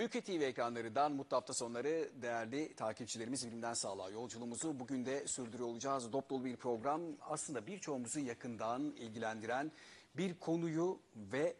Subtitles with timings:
[0.00, 6.12] Ülke TV ekranlarından mutlu hafta sonları değerli takipçilerimiz bilimden sağlığa yolculuğumuzu bugün de sürdürüyor olacağız.
[6.12, 9.72] Dop bir program aslında birçoğumuzu yakından ilgilendiren
[10.16, 11.56] bir konuyu ve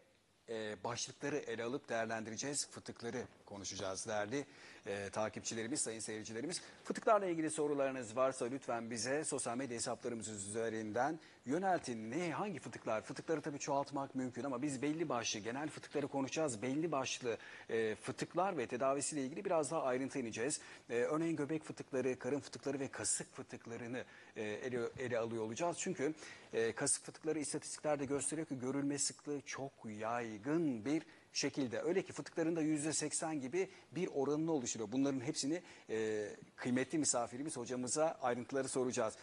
[0.49, 2.67] e, başlıkları ele alıp değerlendireceğiz.
[2.71, 4.45] Fıtıkları konuşacağız değerli
[4.85, 6.61] e, takipçilerimiz, sayın seyircilerimiz.
[6.83, 12.11] Fıtıklarla ilgili sorularınız varsa lütfen bize sosyal medya hesaplarımız üzerinden yöneltin.
[12.11, 13.01] Ne, hangi fıtıklar?
[13.01, 16.61] Fıtıkları tabii çoğaltmak mümkün ama biz belli başlı genel fıtıkları konuşacağız.
[16.61, 17.37] Belli başlı
[17.69, 20.61] e, fıtıklar ve tedavisiyle ilgili biraz daha ayrıntı ineceğiz.
[20.89, 24.03] E, örneğin göbek fıtıkları, karın fıtıkları ve kasık fıtıklarını
[24.35, 25.77] e, ele, ele alıyor olacağız.
[25.79, 26.13] Çünkü
[26.53, 31.81] e, kasık fıtıkları istatistiklerde gösteriyor ki görülme sıklığı çok yaygın bir şekilde.
[31.81, 34.91] Öyle ki fıtıkların da %80 gibi bir oranını oluşturuyor.
[34.91, 39.13] Bunların hepsini e, kıymetli misafirimiz hocamıza ayrıntıları soracağız.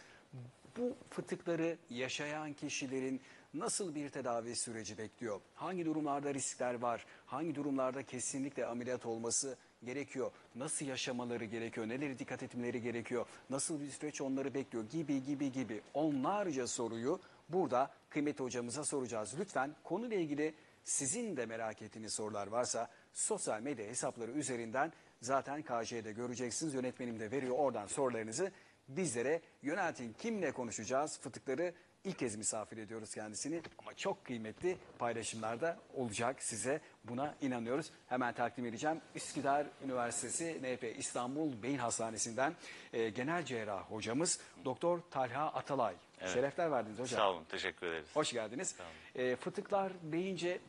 [0.77, 3.21] Bu fıtıkları yaşayan kişilerin
[3.53, 5.41] nasıl bir tedavi süreci bekliyor?
[5.55, 7.05] Hangi durumlarda riskler var?
[7.25, 10.31] Hangi durumlarda kesinlikle ameliyat olması gerekiyor?
[10.55, 11.89] Nasıl yaşamaları gerekiyor?
[11.89, 13.25] Neleri dikkat etmeleri gerekiyor?
[13.49, 14.85] Nasıl bir süreç onları bekliyor?
[14.89, 19.35] Gibi gibi gibi onlarca soruyu burada kıymetli hocamıza soracağız.
[19.39, 20.53] Lütfen konuyla ilgili
[20.87, 26.73] sizin de merak ettiğiniz sorular varsa sosyal medya hesapları üzerinden zaten KJ'de göreceksiniz.
[26.73, 28.51] Yönetmenim de veriyor oradan sorularınızı
[28.87, 30.13] bizlere yöneltin.
[30.13, 31.19] Kimle konuşacağız?
[31.19, 37.91] Fıtıkları ilk kez misafir ediyoruz kendisini ama çok kıymetli paylaşımlarda olacak size buna inanıyoruz.
[38.07, 39.01] Hemen takdim edeceğim.
[39.15, 42.53] Üsküdar Üniversitesi NP İstanbul Beyin Hastanesi'nden
[42.93, 45.95] e, genel cerrah hocamız Doktor Talha Atalay.
[46.21, 46.33] Evet.
[46.33, 47.19] Şerefler verdiniz hocam.
[47.19, 48.07] Sağ olun, teşekkür ederiz.
[48.13, 48.75] Hoş geldiniz.
[49.15, 50.59] E, fıtıklar deyince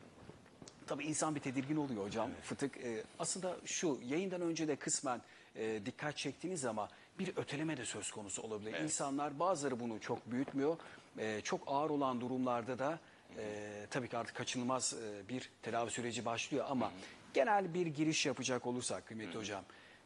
[0.89, 2.29] tabii insan bir tedirgin oluyor hocam.
[2.43, 5.21] Fıtık e, aslında şu yayından önce de kısmen
[5.55, 8.79] e, dikkat çektiniz ama bir öteleme de söz konusu olabilir.
[8.79, 10.77] İnsanlar bazıları bunu çok büyütmüyor.
[11.17, 12.99] E, çok ağır olan durumlarda da
[13.37, 16.91] e, tabii ki artık kaçınılmaz e, bir tedavi süreci başlıyor ama
[17.33, 19.63] genel bir giriş yapacak olursak kıymetli hocam.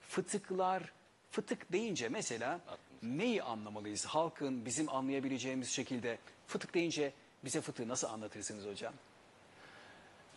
[0.10, 0.92] Fıtıklar
[1.32, 2.60] fıtık deyince mesela
[3.04, 4.06] neyi anlamalıyız?
[4.06, 6.18] Halkın bizim anlayabileceğimiz şekilde
[6.48, 7.14] fıtık deyince
[7.46, 8.94] bize fıtığı nasıl anlatırsınız hocam?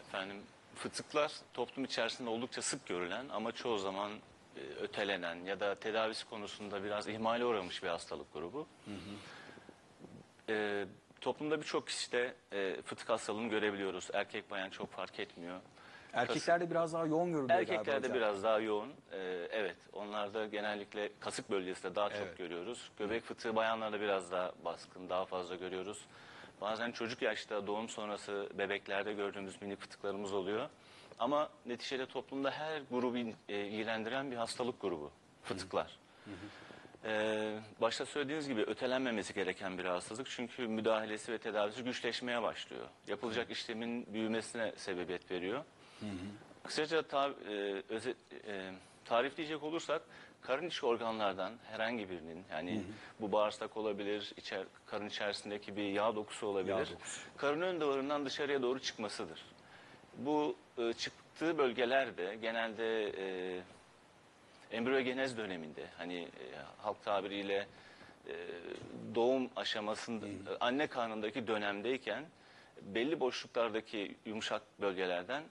[0.08, 0.36] Efendim,
[0.74, 4.12] fıtıklar toplum içerisinde oldukça sık görülen ama çoğu zaman
[4.56, 8.66] e, ötelenen ya da tedavisi konusunda biraz ihmale uğramış bir hastalık grubu.
[10.48, 10.84] E,
[11.20, 14.08] toplumda birçok kişide e, fıtık hastalığını görebiliyoruz.
[14.12, 15.60] Erkek bayan çok fark etmiyor.
[16.12, 18.88] Erkeklerde biraz daha yoğun görülüyor Erkeklerde biraz daha yoğun.
[19.12, 22.38] Ee, evet, onlarda genellikle kasık bölgesinde daha çok Evet.
[22.38, 22.90] görüyoruz.
[22.98, 25.98] Göbek fıtığı bayanlarda biraz daha baskın, daha fazla görüyoruz.
[26.60, 30.68] Bazen çocuk yaşta doğum sonrası bebeklerde gördüğümüz minik fıtıklarımız oluyor.
[31.18, 35.10] Ama neticede toplumda her grubu e, ilgilendiren bir hastalık grubu,
[35.42, 35.98] fıtıklar.
[37.04, 40.26] Ee, başta söylediğiniz gibi ötelenmemesi gereken bir hastalık.
[40.30, 42.88] Çünkü müdahalesi ve tedavisi güçleşmeye başlıyor.
[43.06, 45.64] Yapılacak işlemin büyümesine sebebiyet veriyor.
[46.62, 48.72] Kısaca ta, e, özet, e,
[49.04, 50.02] tarifleyecek olursak
[50.42, 52.82] karın içi organlardan herhangi birinin yani
[53.20, 56.72] bu bağırsak olabilir, içer, karın içerisindeki bir yağ dokusu olabilir.
[56.72, 57.20] Yağ dokusu.
[57.36, 59.44] Karın ön duvarından dışarıya doğru çıkmasıdır.
[60.16, 63.60] Bu e, çıktığı bölgelerde genelde e,
[64.70, 66.44] embriyogenez döneminde hani e,
[66.78, 67.66] halk tabiriyle
[68.28, 68.34] e,
[69.14, 70.30] doğum aşamasında e,
[70.60, 72.24] anne karnındaki dönemdeyken
[72.82, 75.42] belli boşluklardaki yumuşak bölgelerden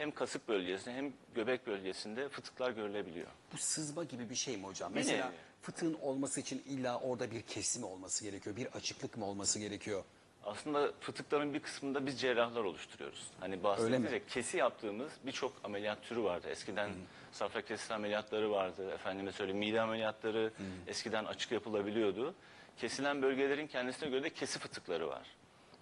[0.00, 3.26] hem kasık bölgesinde hem göbek bölgesinde fıtıklar görülebiliyor.
[3.52, 4.90] Bu sızma gibi bir şey mi hocam?
[4.90, 8.56] Bir Mesela fıtığın olması için illa orada bir kesim olması gerekiyor.
[8.56, 10.04] Bir açıklık mı olması gerekiyor?
[10.44, 13.30] Aslında fıtıkların bir kısmında biz cerrahlar oluşturuyoruz.
[13.40, 16.48] Hani Öyle kesi yaptığımız birçok ameliyat türü vardı.
[16.50, 16.90] Eskiden
[17.32, 18.90] safra kesir ameliyatları vardı.
[18.90, 20.52] Efendime söyleyeyim mide ameliyatları
[20.86, 22.34] eskiden açık yapılabiliyordu.
[22.78, 25.26] Kesilen bölgelerin kendisine göre de kesi fıtıkları var.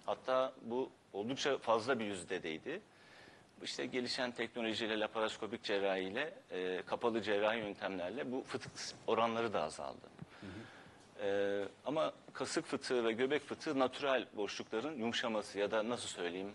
[0.05, 2.81] Hatta bu oldukça fazla bir yüzdedeydi.
[3.63, 8.71] İşte gelişen teknolojiyle, laparoskopik cerrahiyle, e, kapalı cerrahi yöntemlerle bu fıtık
[9.07, 10.09] oranları da azaldı.
[11.21, 16.51] Ee, ama kasık fıtığı ve göbek fıtığı natürel boşlukların yumuşaması ya da nasıl söyleyeyim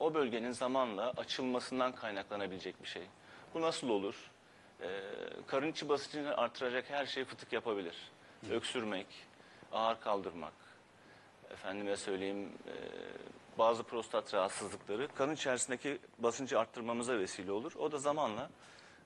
[0.00, 3.02] o bölgenin zamanla açılmasından kaynaklanabilecek bir şey.
[3.54, 4.30] Bu nasıl olur?
[4.80, 5.00] Ee,
[5.46, 7.96] karın içi basıncını artıracak her şey fıtık yapabilir.
[8.50, 9.06] Öksürmek,
[9.72, 10.52] ağır kaldırmak,
[11.50, 12.74] efendime söyleyeyim e,
[13.58, 17.72] bazı prostat rahatsızlıkları karın içerisindeki basıncı arttırmamıza vesile olur.
[17.78, 18.50] O da zamanla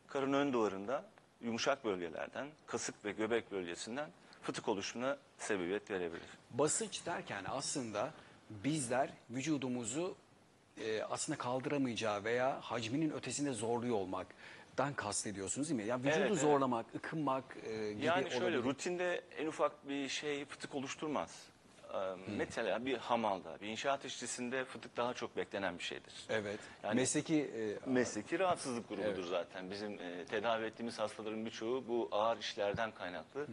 [0.09, 1.05] karın ön duvarında
[1.41, 4.11] yumuşak bölgelerden, kasık ve göbek bölgesinden
[4.43, 6.27] fıtık oluşumuna sebebiyet verebilir.
[6.51, 8.11] Basınç derken aslında
[8.51, 10.15] bizler vücudumuzu
[10.81, 15.87] e, aslında kaldıramayacağı veya hacminin ötesinde zorluyor olmaktan kastediyorsunuz değil mi?
[15.87, 16.41] Yani vücudu Evet, evet.
[16.41, 18.65] zorlamak, ıkınmak e, gibi Yani şöyle olabilir.
[18.65, 21.52] rutinde en ufak bir şey fıtık oluşturmaz.
[21.93, 21.97] E,
[22.37, 26.13] mesela bir hamalda, bir inşaat işçisinde fıtık daha çok beklenen bir şeydir.
[26.29, 26.61] Evet.
[26.83, 27.41] Yani- Mesleki
[27.87, 29.71] e, Mesleki rahatsızlık grubudur zaten.
[29.71, 33.47] Bizim e, tedavi ettiğimiz hastaların birçoğu bu ağır işlerden kaynaklı.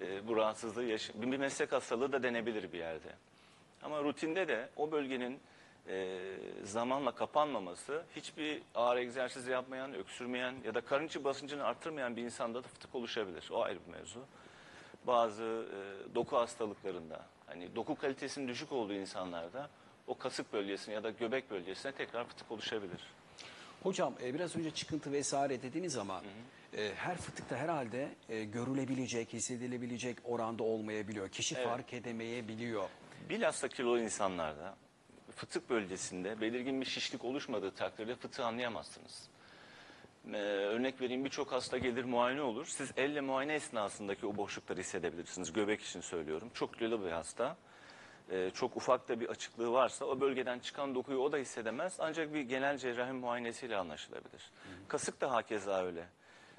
[0.00, 3.12] E, bu rahatsızlığı yaş- bir meslek hastalığı da denebilir bir yerde.
[3.82, 5.40] Ama rutinde de o bölgenin
[5.88, 6.18] e,
[6.64, 12.58] zamanla kapanmaması hiçbir ağır egzersiz yapmayan, öksürmeyen ya da karın içi basıncını arttırmayan bir insanda
[12.64, 13.48] da fıtık oluşabilir.
[13.52, 14.20] O ayrı bir mevzu.
[15.06, 19.70] Bazı e, doku hastalıklarında hani doku kalitesinin düşük olduğu insanlarda
[20.06, 23.00] o kasık bölgesine ya da göbek bölgesine tekrar fıtık oluşabilir.
[23.82, 26.22] Hocam e, biraz önce çıkıntı vesaire dediniz ama
[26.76, 31.28] e, her fıtıkta herhalde e, görülebilecek, hissedilebilecek oranda olmayabiliyor.
[31.28, 31.66] Kişi Evet.
[31.66, 32.88] fark edemeyebiliyor.
[33.30, 34.76] Bilhassa kilolu insanlarda
[35.36, 39.28] fıtık bölgesinde belirgin bir şişlik oluşmadığı takdirde fıtığı anlayamazsınız.
[40.32, 42.66] Ee, örnek vereyim birçok hasta gelir muayene olur.
[42.66, 45.52] Siz elle muayene esnasındaki o boşlukları hissedebilirsiniz.
[45.52, 46.50] Göbek için söylüyorum.
[46.54, 47.56] Çok kilolu bir hasta.
[48.30, 51.96] Ee, çok ufak da bir açıklığı varsa o bölgeden çıkan dokuyu o da hissedemez.
[51.98, 54.50] Ancak bir genel cerrahi muayenesiyle anlaşılabilir.
[54.88, 56.06] Kasık da hakeza öyle.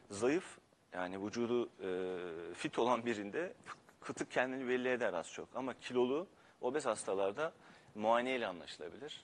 [0.10, 0.58] Zayıf
[0.94, 1.90] yani vücudu e,
[2.54, 3.54] fit olan birinde
[4.02, 5.50] fıtık kendini belli eder az çok.
[5.56, 6.28] Ama kilolu
[6.62, 7.54] obez hastalarda
[7.96, 9.24] muayeneyle anlaşılabilir.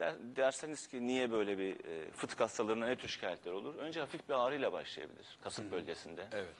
[0.00, 3.74] Der, derseniz ki niye böyle bir e, fıtık hastalarına ne tür şikayetler olur?
[3.74, 6.26] Önce hafif bir ağrıyla başlayabilir kasık bölgesinde.
[6.32, 6.54] Evet.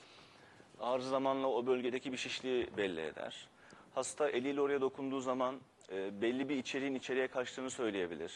[0.81, 3.49] Ağrı zamanla o bölgedeki bir şişliği belli eder.
[3.95, 5.61] Hasta eliyle oraya dokunduğu zaman
[5.93, 8.33] e, belli bir içeriğin içeriye kaçtığını söyleyebilir.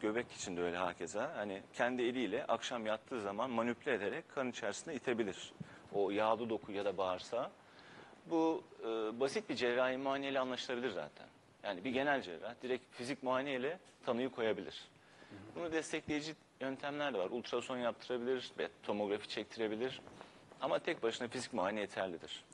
[0.00, 1.32] Göbek için de öyle hakeza.
[1.36, 5.52] Hani kendi eliyle akşam yattığı zaman manipüle ederek kan içerisine itebilir.
[5.92, 7.50] O yağlı doku ya da bağırsağı.
[8.26, 8.86] Bu e,
[9.20, 11.26] basit bir cerrahi muayeneyle anlaşılabilir zaten.
[11.68, 14.88] Yani bir genel cerrah direkt fizik muayeneyle tanıyı koyabilir.
[15.54, 17.30] Bunu destekleyici yöntemler de var.
[17.30, 20.00] Ultrason yaptırabilir tomografi çektirebilir.
[20.60, 22.44] Ama tek başına fizik muayene yeterlidir.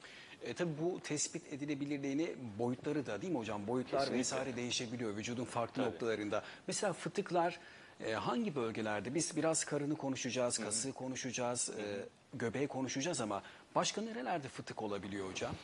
[0.42, 3.66] E, tabii bu tespit edilebilirliğini boyutları da değil mi hocam?
[3.66, 4.18] Boyutlar Kesinlikle.
[4.18, 5.92] vesaire değişebiliyor vücudun farklı Tabii.
[5.92, 6.44] noktalarında.
[6.66, 7.60] Mesela fıtıklar
[8.06, 9.14] e, hangi bölgelerde?
[9.14, 13.42] Biz biraz karını konuşacağız, kasığı konuşacağız, e, göbeği konuşacağız ama
[13.74, 15.54] başka nerelerde fıtık olabiliyor hocam?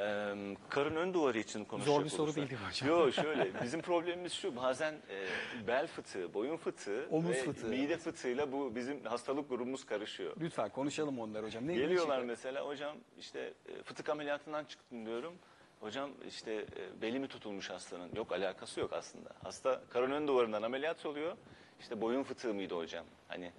[0.00, 0.34] Ee,
[0.68, 2.88] karın ön duvarı için konuşacak Zor bir soru olursak- değil mi hocam?
[2.88, 5.26] Yok şöyle bizim problemimiz şu bazen e,
[5.66, 7.66] bel fıtığı, boyun fıtığı Omuz ve fıtığı.
[7.66, 10.36] mide fıtığıyla bu bizim hastalık grubumuz karışıyor.
[10.40, 11.68] Lütfen konuşalım onları hocam.
[11.68, 15.34] Ne Geliyorlar mesela hocam işte e, fıtık ameliyatından çıktım diyorum.
[15.80, 18.10] Hocam işte e, beli mi tutulmuş hastanın?
[18.16, 19.30] Yok alakası yok aslında.
[19.42, 21.36] Hasta karın ön duvarından ameliyat oluyor.
[21.80, 23.04] İşte boyun fıtığı mıydı hocam?
[23.28, 23.52] Hani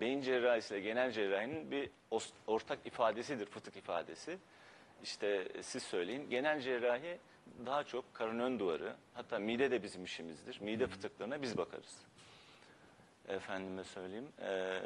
[0.00, 1.90] beyin cerrahisiyle genel cerrahinin bir
[2.46, 4.38] ortak ifadesidir fıtık ifadesi.
[5.02, 6.30] İşte e, siz söyleyin.
[6.30, 7.18] Genel cerrahi
[7.66, 10.60] daha çok karın ön duvarı hatta mide de bizim işimizdir.
[10.60, 11.98] Mide fıtıklarına biz bakarız.
[13.28, 14.28] Efendime söyleyeyim.
[14.42, 14.80] Ee,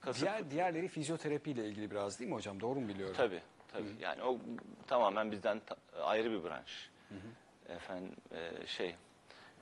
[0.00, 2.60] kasık Diğer, diğerleri fizyoterapiyle ilgili biraz değil mi hocam?
[2.60, 3.14] Doğru mu biliyorum?
[3.16, 3.40] Tabii
[3.72, 3.88] tabii.
[4.00, 4.38] Yani o
[4.86, 6.90] tamamen bizden ta- ayrı bir branş.
[7.68, 8.94] Efendim e, şey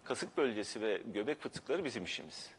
[0.05, 2.51] kasık bölgesi ve göbek fıtıkları bizim işimiz.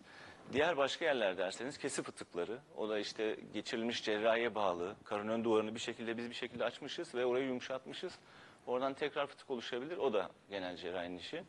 [0.54, 2.60] Diğer başka yerler derseniz kesi fıtıkları.
[2.78, 4.96] O da işte geçirilmiş cerrahiye bağlı.
[5.04, 8.20] Karın ön duvarını bir şekilde biz bir şekilde açmışız ve orayı yumuşatmışız.
[8.68, 9.98] Oradan tekrar fıtık oluşabilir.
[9.98, 11.44] O da genel cerrahinin işi.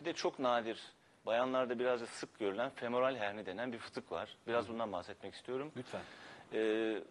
[0.00, 0.82] Bir de çok nadir
[1.26, 4.36] bayanlarda biraz da sık görülen femoral herni denen bir fıtık var.
[4.46, 5.72] Biraz bundan bahsetmek istiyorum.
[5.76, 6.02] Lütfen.
[6.52, 7.02] Ee,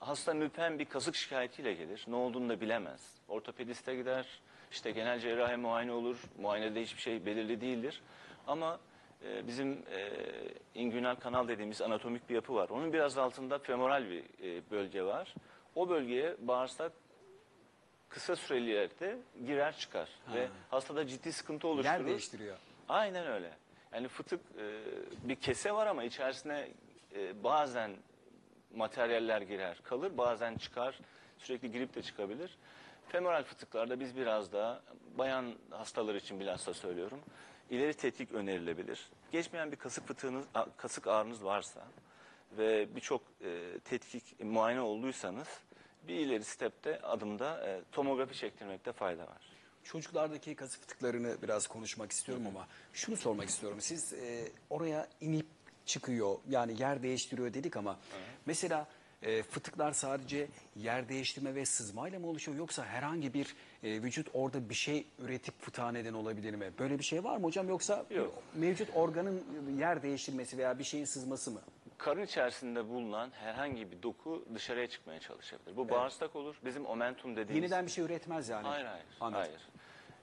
[0.00, 2.04] hasta müphem bir kasık şikayetiyle gelir.
[2.08, 3.14] Ne olduğunu da bilemez.
[3.28, 4.26] Ortopediste gider.
[4.70, 6.22] işte genel cerrahi muayene olur.
[6.38, 8.02] Muayenede hiçbir şey belirli değildir.
[8.46, 8.80] Ama
[9.24, 10.10] e, bizim e,
[10.74, 12.68] ingünal kanal dediğimiz anatomik bir yapı var.
[12.68, 15.34] Onun biraz altında femoral bir e, bölge var.
[15.74, 16.92] O bölgeye bağırsak
[18.08, 20.08] kısa sürelerde girer çıkar.
[20.34, 21.98] Ve hastada ciddi sıkıntı oluşturur.
[21.98, 22.56] Yer değiştiriyor.
[22.88, 23.52] Aynen öyle.
[23.92, 24.64] Yani fıtık e,
[25.28, 26.68] bir kese var ama içerisine
[27.14, 27.96] e, bazen
[28.74, 30.98] materyaller girer kalır bazen çıkar
[31.38, 32.58] sürekli girip de çıkabilir.
[33.08, 34.82] Femoral fıtıklarda biz biraz daha
[35.18, 37.20] bayan hastalar için bilhassa söylüyorum
[37.70, 39.08] ileri tetkik önerilebilir.
[39.32, 40.44] Geçmeyen bir kasık fıtığınız,
[40.76, 41.86] kasık ağrınız varsa
[42.58, 45.48] ve birçok e, tetkik muayene olduysanız
[46.08, 49.56] bir ileri stepte adımda e, tomografi çektirmekte fayda var.
[49.84, 53.80] Çocuklardaki kasık fıtıklarını biraz konuşmak istiyorum ama şunu sormak istiyorum.
[53.80, 55.46] Siz e, oraya inip
[55.86, 57.98] çıkıyor yani yer değiştiriyor dedik ama
[58.46, 58.88] mesela
[59.26, 64.68] e, fıtıklar sadece yer değiştirme ve sızmayla mı oluşuyor yoksa herhangi bir e, vücut orada
[64.68, 66.72] bir şey üretip fıtığa neden olabilir mi?
[66.78, 68.42] Böyle bir şey var mı hocam yoksa Yok.
[68.54, 69.42] mevcut organın
[69.78, 71.60] yer değiştirmesi veya bir şeyin sızması mı?
[71.98, 75.76] karın içerisinde bulunan herhangi bir doku dışarıya çıkmaya çalışabilir.
[75.76, 76.56] Bu bağırsak olur.
[76.64, 77.56] Bizim omentum dediğimiz...
[77.56, 78.66] Yeniden bir şey üretmez yani.
[78.66, 79.04] Hayır hayır.
[79.20, 79.50] Anladım.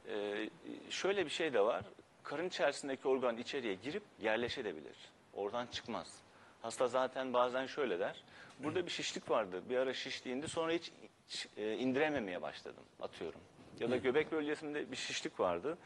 [0.08, 0.46] hayır.
[0.46, 0.50] Ee,
[0.90, 1.86] şöyle bir şey de var.
[2.24, 4.98] Karın içerisindeki organ içeriye girip yerleşebilir.
[5.34, 6.23] Oradan çıkmaz.
[6.64, 8.24] Hasta zaten bazen şöyle der.
[8.60, 9.64] Burada bir şişlik vardı.
[9.70, 10.92] Bir ara şiştiğinde sonra hiç,
[11.28, 12.84] hiç, e, indirememeye başladım.
[13.02, 13.40] Atıyorum.
[13.80, 15.78] ya da göbek bölgesinde bir şişlik vardı.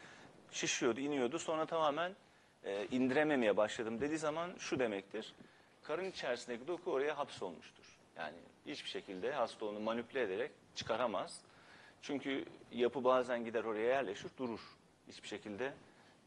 [0.52, 1.38] Şişiyordu, iniyordu.
[1.38, 2.16] Sonra tamamen
[2.64, 5.34] e, indirememeye başladım dediği zaman şu demektir.
[5.82, 7.98] Karın içerisindeki doku oraya hapsolmuştur.
[8.16, 11.40] Yani hiçbir şekilde hasta onu manipüle ederek çıkaramaz.
[12.02, 14.60] Çünkü yapı bazen gider oraya yerleşir, durur.
[15.08, 15.72] Hiçbir şekilde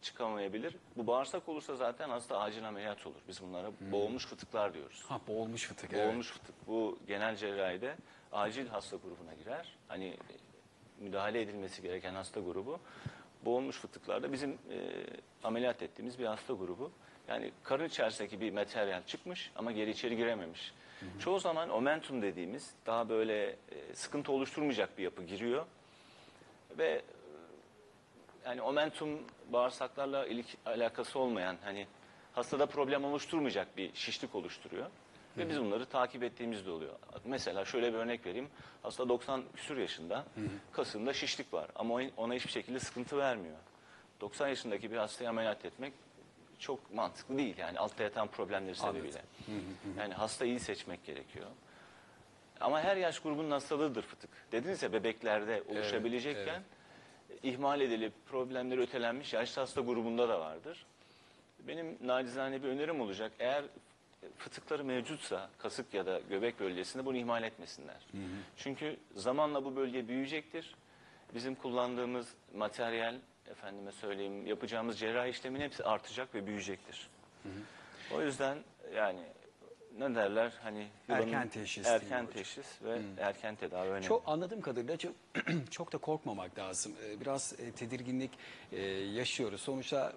[0.01, 0.75] çıkamayabilir.
[0.97, 3.19] Bu bağırsak olursa zaten hasta acil ameliyat olur.
[3.27, 5.03] Biz bunlara boğulmuş fıtıklar diyoruz.
[5.07, 5.93] Ha boğulmuş fıtık.
[5.93, 6.05] evet.
[6.05, 6.67] Boğulmuş fıtık.
[6.67, 7.95] Bu genel cerrahide
[8.31, 9.75] acil hasta grubuna girer.
[9.87, 10.17] Hani e,
[10.99, 12.79] müdahale edilmesi gereken hasta grubu.
[13.45, 14.77] Boğulmuş fıtıklarda bizim e,
[15.43, 16.91] ameliyat ettiğimiz bir hasta grubu.
[17.27, 20.73] Yani karın içerisindeki bir materyal çıkmış ama geri içeri girememiş.
[21.19, 23.55] Çoğu zaman omentum dediğimiz daha böyle e,
[23.93, 25.65] sıkıntı oluşturmayacak bir yapı giriyor.
[26.77, 27.01] Ve
[28.45, 29.19] yani omentum
[29.53, 31.87] bağırsaklarla ilik, alakası olmayan hani
[32.33, 34.85] hastada problem oluşturmayacak bir şişlik oluşturuyor.
[35.37, 36.93] Ve biz bunları takip ettiğimizde oluyor.
[37.25, 38.49] Mesela şöyle bir örnek vereyim.
[38.83, 40.25] Hasta 90 küsur yaşında,
[40.71, 43.57] kasında şişlik var ama ona hiçbir şekilde sıkıntı vermiyor.
[44.21, 45.93] 90 yaşındaki bir hastayı ameliyat etmek
[46.59, 49.21] çok mantıklı değil yani altta yatan problemleri sebebiyle.
[49.97, 51.47] Yani hastayı iyi seçmek gerekiyor.
[52.61, 54.29] Ama her yaş grubunun hastalığıdır fıtık.
[54.51, 56.63] Dediniz ya bebeklerde oluşabilecekken
[57.43, 60.85] ihmal edilip problemleri ötelenmiş yaşlı hasta grubunda da vardır.
[61.67, 63.31] Benim nacizane bir önerim olacak.
[63.39, 63.63] Eğer
[64.37, 68.05] fıtıkları mevcutsa kasık ya da göbek bölgesinde bunu ihmal etmesinler.
[68.57, 70.75] Çünkü zamanla bu bölge büyüyecektir.
[71.33, 73.15] Bizim kullandığımız materyal,
[73.47, 77.09] efendime söyleyeyim, yapacağımız cerrahi işlemin hepsi artacak ve büyüyecektir.
[78.15, 78.57] O yüzden
[78.95, 79.19] yani
[79.99, 84.05] ne derler hani Erken teşhis erken teşhis ve erken tedavi önemli.
[84.05, 85.13] Çok anladığım kadarıyla çok,
[85.71, 86.93] çok da korkmamak lazım.
[87.05, 88.31] Ee, Biraz e, tedirginlik
[88.71, 89.61] e, yaşıyoruz.
[89.61, 90.13] Sonuçta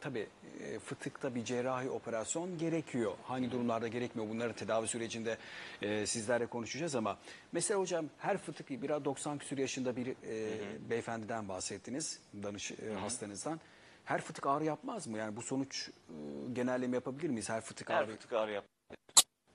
[0.00, 0.28] tabii
[0.60, 3.12] e, fıtıkta bir cerrahi operasyon gerekiyor.
[3.22, 5.38] Hangi durumlarda gerekmiyor bunları tedavi sürecinde
[5.82, 7.18] e, sizlerle konuşacağız ama
[7.52, 13.60] mesela hocam her fıtık biraz 90 küsur yaşında bir e, beyefendiden bahsettiniz danış e, hastanızdan.
[14.04, 15.18] Her fıtık ağrı yapmaz mı?
[15.18, 16.12] Yani bu sonuç e,
[16.52, 17.50] genelleme yapabilir miyiz?
[17.50, 18.64] Her fıtık Her ağrı fıtık ağrı yap.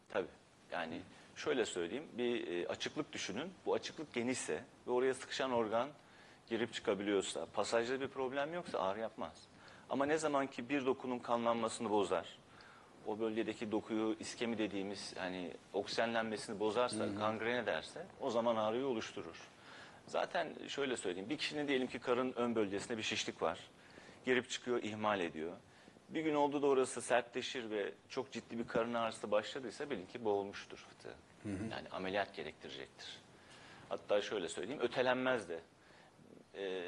[0.10, 0.28] Tabii.
[0.72, 1.02] Yani
[1.36, 2.08] şöyle söyleyeyim.
[2.18, 3.54] Bir e, açıklık düşünün.
[3.66, 5.90] Bu açıklık genişse ve oraya sıkışan organ
[6.50, 9.48] girip çıkabiliyorsa, pasajda bir problem yoksa ağrı yapmaz.
[9.90, 12.38] Ama ne zaman ki bir dokunun kanlanmasını bozar,
[13.08, 19.50] o bölgedeki dokuyu iskemi dediğimiz hani oksijenlenmesini bozarsa, gangren ederse o zaman ağrıyı oluşturur.
[20.08, 21.30] Zaten şöyle söyleyeyim.
[21.30, 23.60] Bir kişinin diyelim ki karın ön bölgesinde bir şişlik var.
[24.26, 25.54] Girip çıkıyor, ihmal ediyor.
[26.14, 30.26] Bir gün oldu da orası sertleşir ve çok ciddi bir karın ağrısı başladıysa bilin ki
[30.26, 31.16] boğulmuştur fıtığı.
[31.72, 33.20] Yani ameliyat gerektirecektir.
[33.90, 35.60] Hatta şöyle söyleyeyim, ötelenmez de.
[36.56, 36.84] Ee,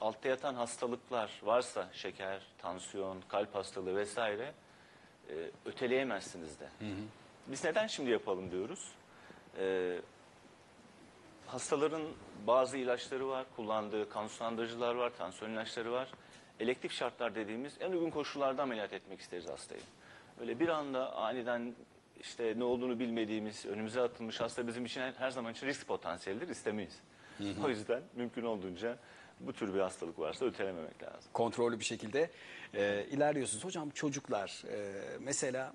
[0.00, 4.52] altta yatan hastalıklar varsa şeker, tansiyon, kalp hastalığı vesaire
[5.30, 6.68] e, öteleyemezsiniz de.
[7.46, 8.92] Biz neden şimdi yapalım diyoruz?
[9.58, 10.00] Ee,
[11.46, 12.02] hastaların
[12.46, 16.08] bazı ilaçları var, kullandığı kan sulandırıcılar var, tansiyon ilaçları var.
[16.60, 19.80] Elektif şartlar dediğimiz en uygun koşullarda ameliyat etmek isteriz hastayı.
[20.40, 21.74] Öyle bir anda aniden
[22.20, 26.48] işte ne olduğunu bilmediğimiz, önümüze atılmış hasta bizim için her, her zaman için risk potansiyelidir,
[26.48, 27.00] istemeyiz.
[27.64, 28.98] O yüzden mümkün olduğunca
[29.40, 31.30] bu tür bir hastalık varsa ötelememek lazım.
[31.32, 32.30] kontrollü bir şekilde
[32.74, 33.64] e, ilerliyorsunuz.
[33.64, 35.74] Hocam çocuklar e, mesela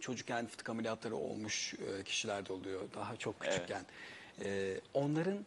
[0.00, 3.82] çocukken fıtık ameliyatları olmuş e, kişiler de oluyor daha çok küçükken.
[4.44, 5.38] E, onların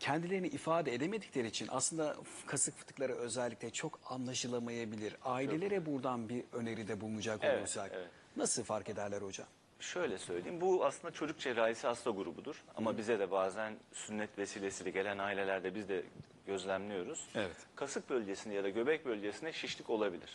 [0.00, 5.16] kendilerini ifade edemedikleri için aslında kasık fıtıkları özellikle çok anlaşılamayabilir.
[5.24, 8.08] Ailelere buradan bir öneride bulunacak Evet, olursak evet.
[8.36, 9.46] nasıl fark ederler hocam?
[9.80, 12.64] Şöyle söyleyeyim, bu aslında çocuk cerrahisi hasta grubudur.
[12.76, 16.04] Ama bize de bazen sünnet vesilesiyle gelen ailelerde biz de
[16.46, 17.28] gözlemliyoruz.
[17.34, 17.56] Evet.
[17.76, 20.30] Kasık bölgesinde ya da göbek bölgesinde şişlik olabilir.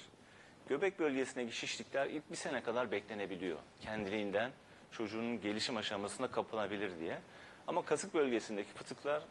[0.68, 3.58] Göbek bölgesindeki şişlikler ilk bir sene kadar beklenebiliyor.
[3.82, 4.52] Kendiliğinden
[4.92, 7.20] çocuğun gelişim aşamasında kapanabilir diye.
[7.68, 9.24] Ama kasık bölgesindeki fıtıklar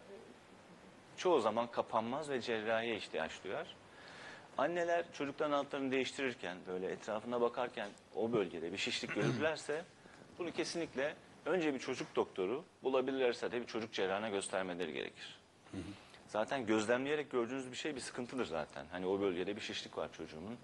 [1.18, 3.76] çoğu zaman kapanmaz ve cerrahiye ihtiyaç duyar.
[4.58, 9.84] Anneler çocukların altlarını değiştirirken böyle etrafına bakarken o bölgede bir şişlik görürlerse
[10.38, 11.14] bunu kesinlikle
[11.46, 15.38] önce bir çocuk doktoru bulabilirlerse de bir çocuk cerrahına göstermeleri gerekir.
[16.28, 18.86] Zaten gözlemleyerek gördüğünüz bir şey bir sıkıntıdır zaten.
[18.92, 20.58] Hani o bölgede bir şişlik var çocuğumun.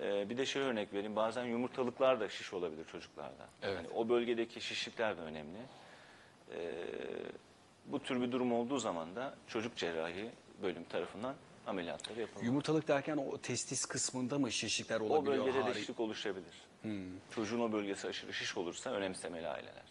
[0.00, 3.48] Ee, bir de şey örnek vereyim bazen yumurtalıklar da şiş olabilir çocuklarda.
[3.62, 3.78] Evet.
[3.78, 5.58] Hani o bölgedeki şişlikler de önemli.
[6.54, 6.72] Ee,
[7.86, 10.30] bu tür bir durum olduğu zaman da çocuk cerrahi
[10.62, 11.34] bölüm tarafından
[11.66, 12.44] ameliyatları yapılmalı.
[12.46, 15.44] Yumurtalık derken o testis kısmında mı şişlikler O olabiliyor?
[15.46, 16.64] bölgede de Hari- şişlik oluşabilir.
[17.30, 19.82] Çocuğun o bölgesi aşırı şiş olursa önemsemeli aileler.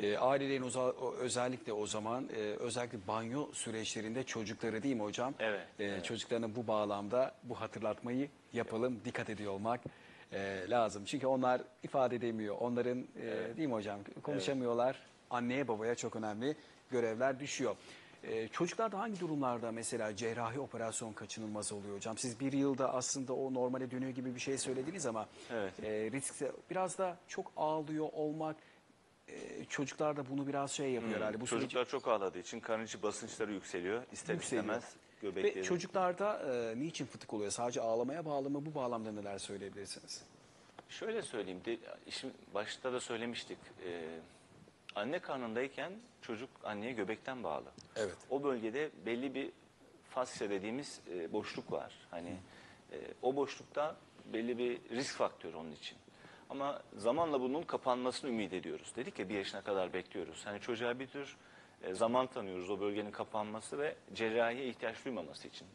[0.00, 5.34] E, ailelerin oza- o- özellikle o zaman e, özellikle banyo süreçlerinde çocukları değil mi hocam?
[5.38, 6.02] Evet, E.
[6.02, 9.80] Çocuklarına bu bağlamda bu hatırlatmayı yapalım, dikkat ediyor olmak
[10.32, 11.04] e, lazım.
[11.04, 12.56] Çünkü onlar ifade edemiyor.
[12.60, 14.96] Onların e, değil mi hocam konuşamıyorlar.
[15.30, 16.56] Anneye babaya çok önemli
[16.90, 17.76] görevler düşüyor.
[18.24, 22.18] Ee, çocuklarda hangi durumlarda mesela cerrahi operasyon kaçınılmaz oluyor hocam?
[22.18, 25.72] Siz bir yılda aslında o normale dönüyor gibi bir şey söylediniz ama Evet.
[25.84, 28.56] e, riskse biraz da çok ağlıyor olmak
[29.28, 31.40] e, çocuklar da bunu biraz şey yapıyor herhalde.
[31.40, 34.02] Bu süreci- Çocuklar çok ağladığı için karın içi basınçları yükseliyor.
[34.12, 34.64] İster Yükseliyor.
[34.64, 37.50] istemez Ve çocuklarda e, niçin fıtık oluyor?
[37.50, 38.66] Sadece ağlamaya bağlı mı?
[38.66, 40.22] Bu bağlamda neler söyleyebilirsiniz?
[40.88, 43.58] Şöyle söyleyeyim, de, işin başta da söylemiştik.
[43.86, 44.08] Ee,
[44.96, 47.70] anne karnındayken çocuk anneye göbekten bağlı.
[47.96, 48.16] Evet.
[48.30, 49.52] O bölgede belli bir
[50.10, 51.94] fasya dediğimiz e, boşluk var.
[52.10, 52.36] Hani
[52.92, 53.96] e, o boşlukta
[54.32, 55.98] belli bir risk faktörü onun için.
[56.50, 58.92] Ama zamanla bunun kapanmasını ümit ediyoruz.
[58.96, 60.46] Dedik ya bir yaşına kadar bekliyoruz.
[60.46, 61.36] Hani çocuğa bir tür
[61.82, 65.68] e, zaman tanıyoruz o bölgenin kapanması ve cerrahiye ihtiyaç duymaması için.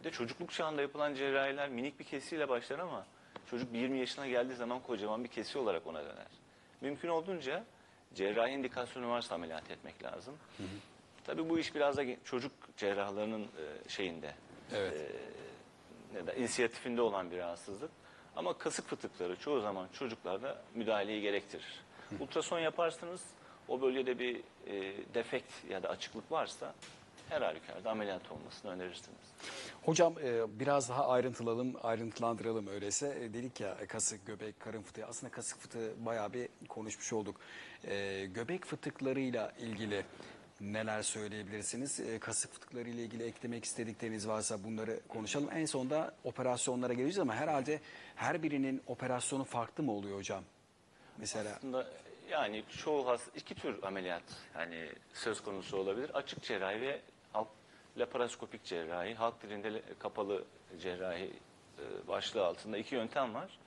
[0.00, 3.06] Bir de çocukluk çağında yapılan cerrahiler minik bir kesiyle başlar ama
[3.50, 6.26] çocuk 20 yaşına geldiği zaman kocaman bir kesi olarak ona döner.
[6.80, 7.64] Mümkün olduğunca
[8.14, 10.34] cerrahi indikasyonu varsa ameliyat etmek lazım.
[11.24, 14.34] Tabii bu iş biraz da çocuk cerrahlarının e, şeyinde,
[14.74, 15.10] Evet.
[16.14, 17.90] ne de, inisiyatifinde olan bir rahatsızlık.
[18.36, 21.80] Ama kasık fıtıkları çoğu zaman çocuklarda müdahaleyi gerektirir.
[22.20, 23.22] Ultrason yaparsınız,
[23.68, 26.74] o bölgede bir e, defekt ya da açıklık varsa
[27.32, 29.18] her halükarda ameliyat olmasını önerirsiniz.
[29.82, 33.18] Hocam e, biraz daha ayrıntılalım, ayrıntılandıralım öyleyse.
[33.20, 35.06] E, Dedik ya e, kasık, göbek, karın fıtığı.
[35.06, 37.40] Aslında kasık fıtığı bayağı bir konuşmuş olduk.
[38.26, 40.04] Göbek fıtıklarıyla ilgili
[40.60, 42.00] neler söyleyebilirsiniz?
[42.20, 45.48] Kasık fıtıklarıyla ilgili eklemek istedikleriniz varsa bunları konuşalım.
[45.52, 47.80] En sonunda operasyonlara geleceğiz ama herhalde
[48.16, 50.44] her birinin operasyonu farklı mı oluyor hocam?
[51.18, 51.86] Mesela Aslında
[52.30, 54.22] yani çoğu has iki tür ameliyat
[54.58, 56.10] yani söz konusu olabilir.
[56.14, 57.00] Açık cerrahi ve
[57.98, 60.44] laparoskopik cerrahi, halk dilinde kapalı
[60.80, 61.30] cerrahi
[61.78, 63.58] e, başlığı altında iki yöntem var.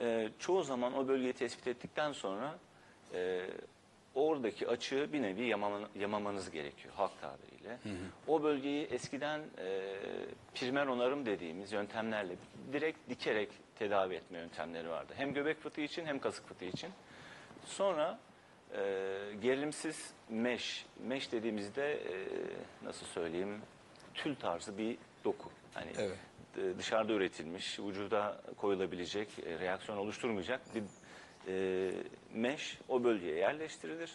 [0.00, 2.58] E, çoğu zaman o bölgeyi tespit ettikten sonra
[3.14, 3.46] e,
[4.14, 7.78] oradaki açığı bir nevi yamaman- yamamanız gerekiyor halk tabiriyle.
[8.26, 9.96] O bölgeyi eskiden e,
[10.54, 12.36] primer onarım dediğimiz yöntemlerle
[12.72, 13.48] direkt dikerek
[13.78, 15.12] tedavi etme yöntemleri vardı.
[15.16, 16.90] Hem göbek fıtığı için hem kasık fıtığı için.
[17.66, 18.18] Sonra
[18.74, 18.78] e,
[19.42, 22.26] gerilimsiz meş, meş dediğimizde e,
[22.82, 23.62] nasıl söyleyeyim
[24.14, 25.50] tül tarzı bir doku.
[25.74, 26.18] Hani Evet.
[26.58, 30.82] e, dışarıda üretilmiş, vücuda koyulabilecek, e, reaksiyon oluşturmayacak bir
[31.48, 31.92] e,
[32.34, 34.10] meş o bölgeye yerleştirilir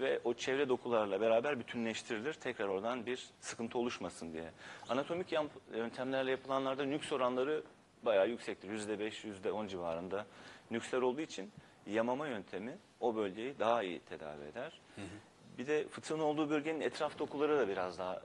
[0.00, 2.32] ve o çevre dokularla beraber bütünleştirilir.
[2.34, 4.50] Tekrar oradan bir sıkıntı oluşmasın diye.
[4.88, 7.62] Anatomik yan- yöntemlerle yapılanlarda nüks oranları
[8.02, 8.70] bayağı yüksektir.
[8.70, 10.26] Yüzde beş, yüzde on civarında
[10.70, 11.52] nüksler olduğu için
[11.86, 14.80] yamama yöntemi o bölgeyi daha iyi tedavi eder.
[15.58, 18.22] Bir de fıtığın olduğu bölgenin etraf dokuları da biraz daha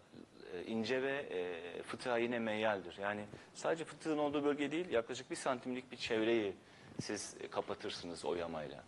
[0.53, 2.97] e, ince ve e, fıtığa yine meyyaldir.
[3.01, 6.55] Yani sadece fıtığın olduğu bölge değil, yaklaşık bir santimlik bir çevreyi
[7.01, 8.83] siz kapatırsınız o yamayla.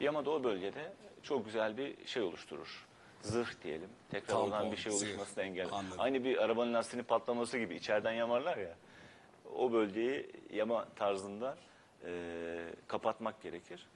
[0.00, 2.86] Yama da o bölgede çok güzel bir şey oluşturur.
[3.22, 3.88] Zırh diyelim.
[4.10, 5.72] Tekrar Tampon, oradan bir şey oluşmasını engeller.
[5.72, 5.96] Anladım.
[5.98, 8.74] Aynı bir arabanın lastiğinin patlaması gibi içeriden yamarlar ya.
[9.54, 11.56] O bölgeyi yama tarzında
[12.04, 13.86] e, kapatmak gerekir.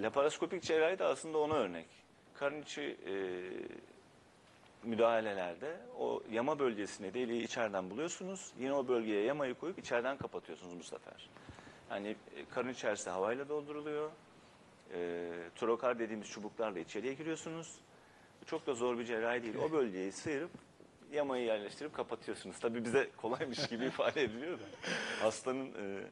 [0.00, 1.86] Laparoskopik cerrahi de aslında ona örnek.
[2.34, 3.14] Karın içi e,
[4.82, 8.52] müdahalelerde o yama bölgesine deliği içeriden buluyorsunuz.
[8.58, 11.28] Yine o bölgeye yamayı koyup içeriden kapatıyorsunuz bu sefer.
[11.90, 14.10] Yani e, karın içerisi havayla dolduruluyor.
[14.94, 17.74] E, trokar dediğimiz çubuklarla içeriye giriyorsunuz.
[18.46, 19.54] Çok da zor bir cerrahi değil.
[19.56, 20.50] O bölgeyi sıyırıp
[21.12, 22.58] yamayı yerleştirip kapatıyorsunuz.
[22.60, 24.64] Tabii bize kolaymış gibi ifade ediliyor da.
[25.20, 26.02] Hastanın e,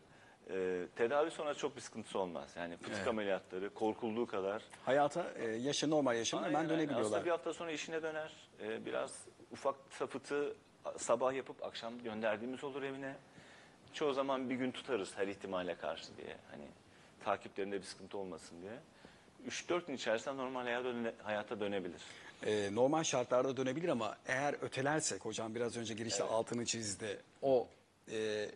[0.50, 2.50] e, tedavi sonra çok bir sıkıntısı olmaz.
[2.56, 3.08] Yani fıtık Evet.
[3.08, 7.06] ameliyatları korkulduğu kadar hayata, e, yaşa normal yaşamına Aynen, hemen dönebiliyorlar.
[7.06, 8.32] Aslında bir hafta sonra işine döner.
[8.62, 10.54] Ee, biraz ufak sapıtı
[10.98, 13.14] sabah yapıp akşam gönderdiğimiz olur evine.
[13.92, 16.36] Çoğu zaman bir gün tutarız her ihtimale karşı diye.
[16.50, 16.64] Hani
[17.24, 18.72] takiplerinde bir sıkıntı olmasın diye.
[19.48, 22.00] 3-4 gün içerisinde normal hayata, döne- hayata dönebilir.
[22.46, 27.20] Ee, normal şartlarda dönebilir ama eğer ötelersek hocam biraz önce girişte altını çizdi.
[27.42, 27.68] O
[28.12, 28.46] e,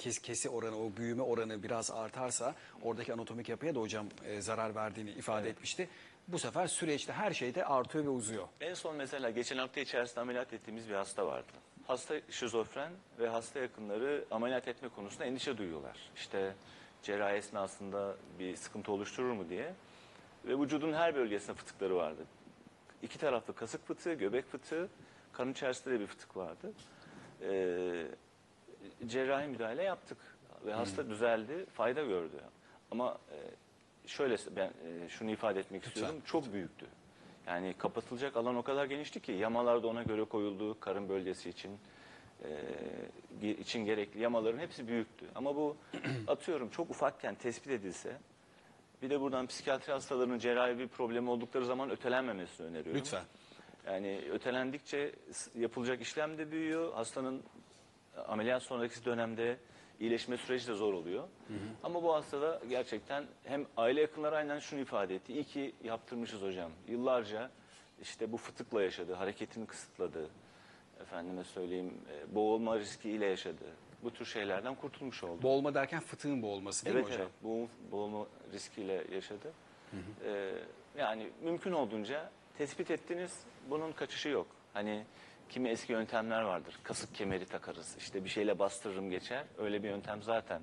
[0.00, 4.74] kes, kesi oranı, o büyüme oranı biraz artarsa oradaki anatomik yapıya da hocam e, zarar
[4.74, 5.88] verdiğini ifade etmişti.
[6.28, 8.48] Bu sefer süreçte her şeyde artıyor ve uzuyor.
[8.60, 11.52] En son mesela geçen hafta içerisinde ameliyat ettiğimiz bir hasta vardı.
[11.86, 15.96] Hasta şizofren ve hasta yakınları ameliyat etme konusunda endişe duyuyorlar.
[16.16, 16.54] İşte
[17.02, 19.74] cerrahi esnasında bir sıkıntı oluşturur mu diye.
[20.44, 22.26] Ve vücudun her bölgesinde fıtıkları vardı.
[23.02, 24.88] İki taraflı kasık fıtığı, göbek fıtığı,
[25.32, 26.72] karın içerisinde de bir fıtık vardı.
[27.42, 28.06] Ee,
[29.06, 30.18] cerrahi müdahale yaptık
[30.66, 32.40] ve hasta düzeldi, fayda gördü.
[32.90, 33.36] Ama e,
[34.08, 36.86] şöyle ben e, şunu ifade etmek istiyorum, çok büyüktü.
[37.46, 41.78] Yani kapatılacak alan o kadar genişti ki yamalar da ona göre koyuldu karın bölgesi için
[43.42, 45.26] e, için gerekli yamaların hepsi büyüktü.
[45.34, 45.76] Ama bu
[46.26, 48.16] atıyorum çok ufakken tespit edilse
[49.02, 53.00] bir de buradan psikiyatri hastalarının cerrahi bir problemi oldukları zaman ötelenmemesini öneriyorum.
[53.00, 53.24] Lütfen.
[53.86, 55.14] Yani ötelendikçe
[55.54, 56.92] yapılacak işlem de büyüyor.
[56.92, 57.42] Hastanın
[58.28, 59.56] ameliyat sonraki dönemde
[60.00, 61.28] iyileşme süreci de zor oluyor.
[61.82, 65.32] Ama bu hastada gerçekten hem aile yakınları aynen şunu ifade etti.
[65.32, 66.70] İyi ki yaptırmışız hocam.
[66.88, 67.50] Yıllarca
[68.02, 70.28] işte bu fıtıkla yaşadı, hareketini kısıtladı.
[71.00, 73.64] Efendime söyleyeyim e, boğulma riskiyle yaşadı.
[74.02, 75.42] Bu tür şeylerden kurtulmuş oldu.
[75.42, 77.22] Boğulma derken fıtığın boğulması değil Evet mi hocam?
[77.26, 79.52] evet boğum, boğulma riskiyle yaşadı.
[80.24, 80.52] Ee,
[80.98, 84.46] yani mümkün olduğunca tespit ettiniz bunun kaçışı yok.
[84.72, 85.04] Hani
[85.54, 86.78] kimi eski yöntemler vardır.
[86.82, 89.44] Kasık kemeri takarız işte bir şeyle bastırırım geçer.
[89.58, 90.62] Öyle bir yöntem zaten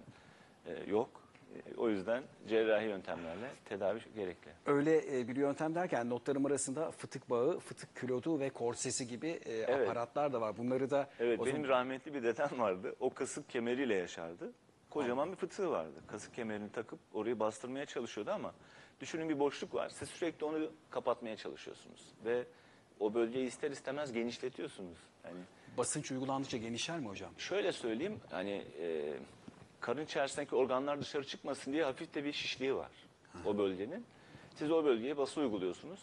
[0.66, 1.10] e, yok.
[1.56, 4.52] E, o yüzden cerrahi yöntemlerle tedavi gerekli.
[4.66, 9.52] Öyle e, bir yöntem derken notlarım arasında fıtık bağı, fıtık külodu ve korsesi gibi e,
[9.54, 9.70] Evet.
[9.90, 10.58] aparatlar da var.
[10.58, 12.96] Bunları da Evet o benim zaman- rahmetli bir dedem vardı.
[13.00, 14.52] O kasık kemeriyle yaşardı.
[14.90, 16.02] Kocaman bir fıtığı vardı.
[16.08, 18.54] Kasık kemerini takıp orayı bastırmaya çalışıyordu ama
[19.00, 19.90] düşünün bir boşluk var.
[19.90, 22.02] Siz sürekli onu kapatmaya çalışıyorsunuz.
[22.26, 22.44] Ve
[23.02, 24.98] o bölgeyi ister istemez genişletiyorsunuz.
[25.26, 25.40] Yani
[25.78, 27.32] basınç uygulandıkça genişler mi hocam?
[27.38, 29.14] şöyle söyleyeyim hani e,
[29.80, 32.92] karın içerisindeki organlar dışarı çıkmasın diye hafif de bir şişliği var
[33.46, 34.06] o bölgenin.
[34.56, 36.00] Siz o bölgeye bası uyguluyorsunuz.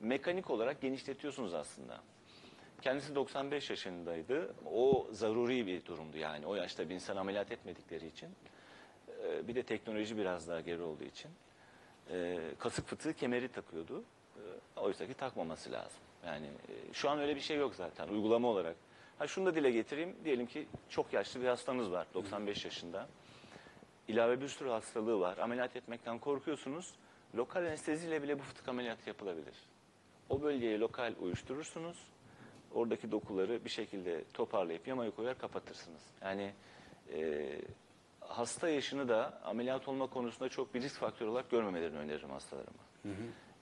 [0.00, 2.00] Mekanik olarak genişletiyorsunuz aslında.
[2.82, 4.54] Kendisi 95 yaşındaydı.
[4.66, 6.46] O zaruri bir durumdu yani.
[6.46, 8.28] O yaşta bir insan ameliyat etmedikleri için.
[9.08, 11.30] Ee, bir de teknoloji biraz daha geri olduğu için.
[12.10, 14.04] Ee, kasık fıtığı kemeri takıyordu.
[14.36, 16.00] Ee, oysa ki takmaması lazım.
[16.26, 18.76] Yani e, şu an öyle bir şey yok zaten uygulama olarak.
[19.18, 20.16] Ha şunu da dile getireyim.
[20.24, 23.08] Diyelim ki çok yaşlı bir hastanız var 95 yaşında.
[24.08, 25.38] İlave bir sürü hastalığı var.
[25.38, 26.94] Ameliyat etmekten korkuyorsunuz.
[27.34, 29.54] Lokal anesteziyle bile bu fıtık ameliyatı yapılabilir.
[30.28, 31.96] O bölgeye lokal uyuşturursunuz.
[32.74, 36.02] Oradaki dokuları bir şekilde toparlayıp yamaya koyar kapatırsınız.
[36.22, 36.52] Yani
[37.12, 37.48] e,
[38.20, 42.82] hasta yaşını da ameliyat olma konusunda çok bir risk faktörü olarak görmemelerini öneririm hastalarıma.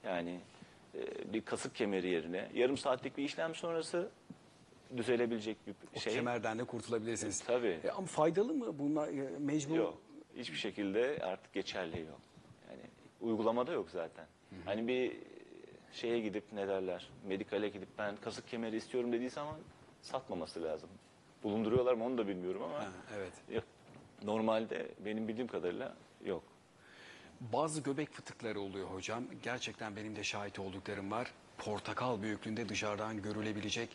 [0.03, 0.39] Yani
[0.97, 4.09] e, bir kasık kemeri yerine yarım saatlik bir işlem sonrası
[4.97, 6.13] düzelebilecek bir O şey.
[6.13, 7.39] kemerden de kurtulabilirsiniz.
[7.39, 7.79] Tabii.
[7.83, 9.75] E, ama faydalı mı bunlar e, mecbur?
[9.75, 9.97] Yok.
[10.37, 12.19] Hiçbir şekilde artık geçerli yok.
[12.69, 12.81] Yani
[13.21, 14.25] uygulamada yok zaten.
[14.65, 15.17] Hani bir
[15.93, 19.55] şeye gidip ne derler, medikale gidip ben kasık kemeri istiyorum dediği zaman
[20.01, 20.89] satmaması lazım.
[21.43, 23.33] Bulunduruyorlar mı onu da bilmiyorum ama Ha, evet.
[23.49, 23.63] yok.
[24.23, 26.43] normalde benim bildiğim kadarıyla yok.
[27.41, 29.23] Bazı göbek fıtıkları oluyor hocam.
[29.43, 31.31] Gerçekten benim de şahit olduklarım var.
[31.57, 33.89] Portakal büyüklüğünde dışarıdan görülebilecek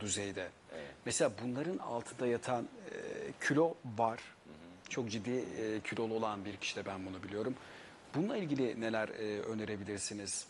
[0.00, 0.48] düzeyde.
[1.04, 4.20] Mesela bunların altında yatan e, kilo var.
[4.88, 7.54] Çok ciddi e, kilolu olan bir kişide ben bunu biliyorum.
[8.14, 10.46] Bununla ilgili neler e, önerebilirsiniz?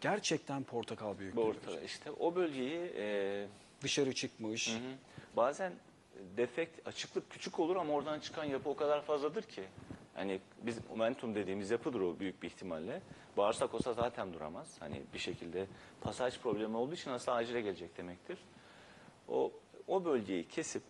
[0.00, 1.40] Gerçekten portakal büyüklüğü.
[1.40, 3.46] ortada işte o bölgeyi e,
[3.84, 4.70] Dışarı çıkmış.
[4.70, 4.78] Hı hı.
[5.36, 5.72] Bazen
[6.36, 9.64] defekt, açıklık küçük olur ama oradan çıkan yapı o kadar fazladır ki.
[10.14, 13.00] Hani biz momentum dediğimiz yapıdır o büyük bir ihtimalle.
[13.36, 14.76] Bağırsak olsa zaten duramaz.
[14.80, 15.66] Hani bir şekilde
[16.00, 18.38] pasaj problemi olduğu için hasta acile gelecek demektir.
[19.28, 19.52] O
[19.88, 20.82] o bölgeyi kesip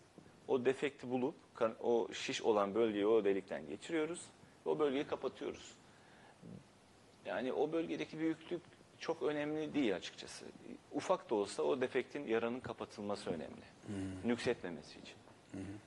[0.49, 4.23] o defekti bulup kan- o şiş olan bölgeyi o delikten geçiriyoruz.
[4.65, 5.75] O bölgeyi kapatıyoruz.
[7.27, 8.63] Yani o bölgedeki büyüklük
[8.99, 10.45] çok önemli değil açıkçası.
[10.93, 13.63] Ufak da olsa o defektin yaranın kapatılması önemli.
[14.25, 15.15] Nüksetmemesi için.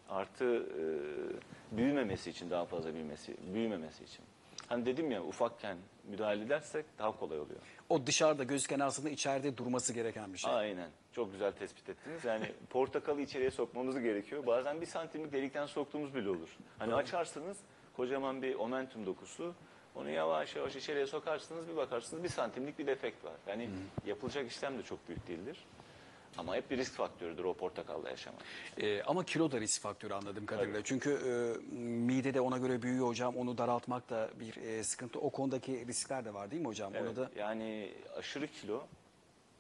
[0.10, 4.25] Artı e, büyümemesi için daha fazla büyümesi, büyümemesi için.
[4.67, 5.77] Hani dedim ya ufakken
[6.08, 7.60] müdahale edersek daha kolay oluyor.
[7.89, 10.53] O dışarıda gözüken aslında içeride durması gereken bir şey.
[10.53, 10.89] Aynen.
[11.12, 12.25] Çok güzel tespit ettiniz.
[12.25, 14.45] Yani portakalı içeriye sokmamız gerekiyor.
[14.45, 16.58] Bazen bir santimlik delikten soktuğumuz bile olur.
[16.80, 17.58] Hani açarsınız
[17.95, 19.53] kocaman bir momentum dokusu.
[19.95, 23.34] Onu yavaş yavaş içeriye sokarsınız bir bakarsınız bir santimlik bir defekt var.
[23.47, 23.69] Yani
[24.06, 25.65] yapılacak işlem de çok büyük değildir.
[26.38, 28.41] Ama hep bir risk faktörüdür o portakalla yaşamak.
[28.78, 30.84] Ee, ama kilo da risk faktörü anladığım kadarıyla.
[30.84, 31.32] Çünkü e,
[31.80, 33.36] mide de ona göre büyüyor hocam.
[33.36, 35.19] Onu daraltmak da bir e, sıkıntı.
[35.19, 36.95] O konudaki riskler de var değil mi hocam?
[36.95, 38.84] Evet, Onu da yani aşırı kilo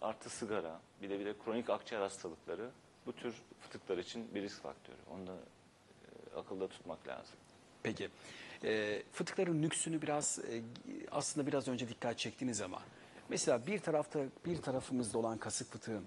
[0.01, 2.69] artı sigara bir de bir de kronik akciğer hastalıkları
[3.05, 4.97] bu tür fıtıklar için bir risk faktörü.
[5.13, 7.35] Onu da e, akılda tutmak lazım.
[7.83, 8.09] peki.
[8.63, 10.61] E, fıtıkların nüksünü biraz e,
[11.11, 12.81] aslında biraz önce dikkat çektiniz ama
[13.29, 16.05] mesela bir tarafta bir tarafımızda olan kasık fıtığın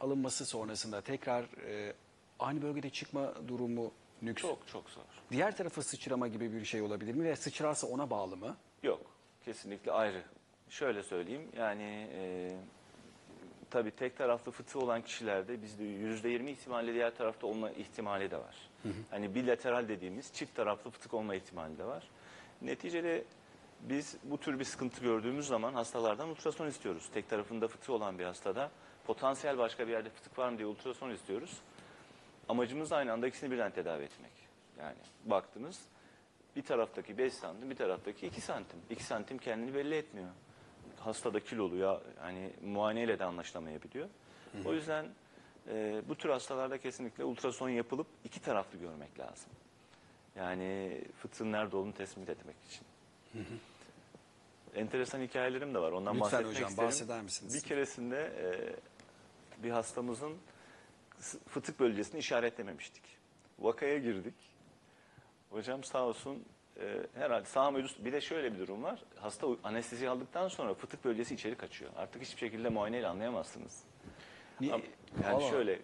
[0.00, 1.92] alınması sonrasında tekrar e,
[2.38, 4.42] aynı bölgede çıkma durumu nüks.
[4.42, 5.02] Çok çok zor.
[5.30, 8.56] Diğer tarafa sıçrama gibi bir şey olabilir mi ve sıçrarsa ona bağlı mı?
[8.82, 9.00] Yok,
[9.44, 10.22] kesinlikle ayrı.
[10.68, 12.52] Şöyle söyleyeyim, yani e,
[13.70, 18.36] tabii tek taraflı fıtığı olan kişilerde bizde yüzde yirmi ihtimalle diğer tarafta olma ihtimali de
[18.36, 18.56] var.
[19.10, 22.08] Hani bilateral dediğimiz çift taraflı fıtık olma ihtimali de var.
[22.62, 23.24] Neticede
[23.80, 27.08] biz bu tür bir sıkıntı gördüğümüz zaman hastalardan ultrason istiyoruz.
[27.14, 28.70] Tek tarafında fıtığı olan bir hastada
[29.06, 31.58] potansiyel başka bir yerde fıtık var mı diye ultrason istiyoruz.
[32.48, 34.32] Amacımız aynı anda ikisini birden tedavi etmek.
[34.78, 35.80] Yani baktınız
[36.56, 38.78] bir taraftaki 5 santim, bir taraftaki 2 santim.
[38.90, 40.28] 2 santim kendini belli etmiyor.
[41.00, 44.08] Hastada kilolu ya hani muayeneyle de anlaşılamayabiliyor.
[44.64, 45.06] O yüzden
[45.68, 49.50] e, bu tür hastalarda kesinlikle ultrason yapılıp iki taraflı görmek lazım.
[50.36, 52.86] Yani fıtığın nerede olduğunu tespit etmek için.
[54.74, 55.92] Enteresan hikayelerim de var.
[55.92, 56.88] Ondan Lütfen bahsetmek hocam, isterim.
[56.88, 57.54] bahseder misiniz?
[57.54, 58.46] Bir keresinde e,
[59.62, 60.32] bir hastamızın
[61.48, 63.02] fıtık bölgesini işaretlememiştik.
[63.58, 64.34] Vakaya girdik.
[65.50, 66.44] Hocam sağ olsun
[66.80, 69.02] e, herhalde sağ üst- bir de şöyle bir durum var.
[69.16, 71.90] Hasta anestezi aldıktan sonra fıtık bölgesi içeri kaçıyor.
[71.96, 73.82] Artık hiçbir şekilde muayeneyle anlayamazsınız.
[74.60, 74.72] Niye?
[74.72, 75.50] Yani Allah.
[75.50, 75.78] şöyle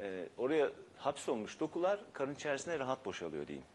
[0.00, 3.66] e, oraya hapsolmuş dokular karın içerisine rahat boşalıyor diyeyim.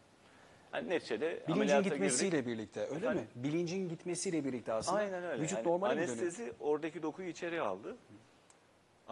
[0.74, 2.52] Yani neticede Bilincin gitmesiyle girdik.
[2.52, 3.26] birlikte öyle Efendim?
[3.34, 3.44] mi?
[3.44, 4.98] Bilincin gitmesiyle birlikte aslında.
[4.98, 5.42] Aynen öyle.
[5.42, 6.08] Vücut Yani dönüyor?
[6.12, 7.96] Anestezi oradaki dokuyu içeri aldı.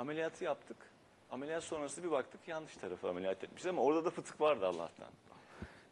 [0.01, 0.77] Ameliyatı yaptık.
[1.31, 5.09] Ameliyat sonrası bir baktık yanlış tarafı ameliyat etmişiz ama orada da fıtık vardı Allah'tan.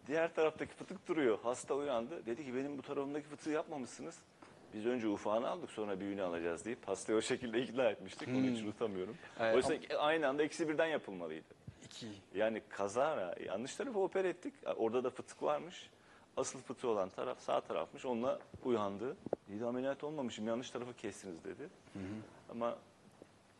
[0.06, 1.38] Diğer taraftaki fıtık duruyor.
[1.42, 2.26] Hasta uyandı.
[2.26, 4.18] Dedi ki benim bu tarafımdaki fıtığı yapmamışsınız.
[4.74, 8.28] Biz önce ufağını aldık sonra büyüğünü alacağız deyip hastayı o şekilde ikna etmiştik.
[8.28, 9.14] Onu hiç unutamıyorum.
[9.36, 9.46] Hmm.
[9.46, 11.54] Evet, Oysa aynı anda ikisi birden yapılmalıydı.
[11.84, 12.08] İki.
[12.34, 14.54] Yani kazara yanlış tarafı opere ettik.
[14.76, 15.90] Orada da fıtık varmış.
[16.36, 18.04] Asıl fıtığı olan taraf sağ tarafmış.
[18.04, 19.16] Onunla uyandı.
[19.48, 20.46] İyi de ameliyat olmamışım.
[20.46, 21.68] Yanlış tarafı kestiniz dedi.
[22.50, 22.78] Ama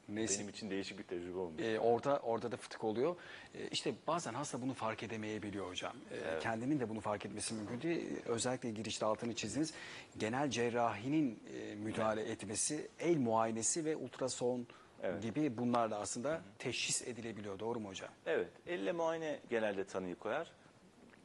[0.09, 0.38] Neyse.
[0.38, 1.62] benim için değişik bir tecrübe olmuş.
[1.62, 3.16] Ee, orada orada da fıtık oluyor.
[3.55, 5.92] Ee, işte bazen hasta bunu fark edemeyebiliyor hocam.
[6.12, 8.11] Ee, Kendinin de bunu fark etmesi mümkün değil.
[8.27, 9.75] Özellikle girişte altını çizdiniz.
[10.18, 14.66] Genel cerrahinin e, müdahale etmesi, el muayenesi ve ultrason
[15.03, 15.23] Evet.
[15.23, 17.59] gibi bunlarla aslında teşhis edilebiliyor.
[17.59, 18.11] Doğru mu hocam?
[18.27, 20.51] Evet, elle muayene genelde tanıyı koyar.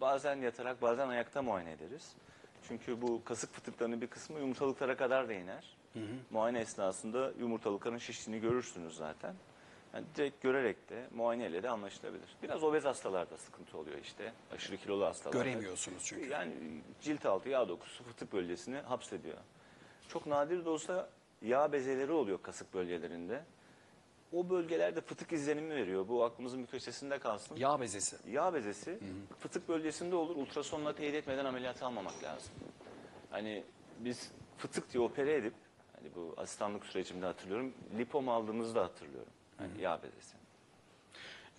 [0.01, 2.11] Bazen yatarak, bazen ayakta muayene ederiz.
[2.67, 5.77] Çünkü bu kasık fıtıklarının bir kısmı yumurtalıklara kadar da iner.
[6.29, 9.35] Muayene esnasında yumurtalıkların şiştiğini görürsünüz zaten.
[9.93, 12.35] Yani direkt görerek de muayeneyle de anlaşılabilir.
[12.43, 14.33] Biraz obez hastalarda sıkıntı oluyor işte.
[14.51, 15.43] Aşırı kilolu hastalarda.
[15.43, 16.29] Göremiyorsunuz çünkü.
[16.29, 16.53] Yani
[17.01, 19.37] cilt altı yağ dokusu fıtık bölgesini hapsediyor.
[20.07, 21.09] Çok nadir de olsa
[21.41, 23.43] yağ bezeleri oluyor kasık bölgelerinde.
[24.33, 26.07] O bölgelerde fıtık izlenimi veriyor.
[26.07, 27.55] Bu aklımızın bir köşesinde kalsın.
[27.55, 28.31] Yağ bezesi.
[28.31, 28.99] Yağ bezesi
[29.39, 30.35] fıtık bölgesinde olur.
[30.35, 32.53] Ultrasonla teyit etmeden ameliyat almamak lazım.
[33.29, 33.63] Hani
[33.99, 35.53] biz fıtık diye opere edip
[36.03, 37.73] hani bu asistanlık sürecimde hatırlıyorum.
[37.97, 39.31] Lipom aldığımızda hatırlıyorum.
[39.57, 40.35] Hani yağ bezesi.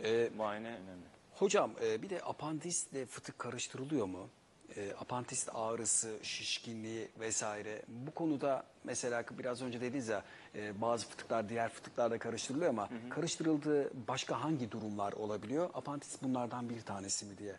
[0.02, 1.04] Ee, Muayene önemli.
[1.34, 4.28] Hocam e, bir de apandisle fıtık karıştırılıyor mu?
[4.76, 7.82] E, apandist ağrısı, şişkinliği vesaire.
[7.88, 13.90] Bu konuda mesela biraz önce dediniz ya e, bazı fıtıklar diğer fıtıklarla karıştırılıyor ama karıştırıldığı
[14.08, 15.70] başka hangi durumlar olabiliyor?
[15.74, 17.56] Apandist bunlardan bir tanesi mi diye.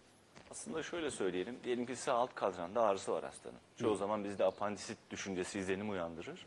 [0.51, 1.57] Aslında şöyle söyleyelim.
[1.63, 3.57] Diyelim ki sağ alt kadranda ağrısı var hastanın.
[3.77, 6.45] Çoğu zaman bizde apandisit düşüncesi izlenim uyandırır.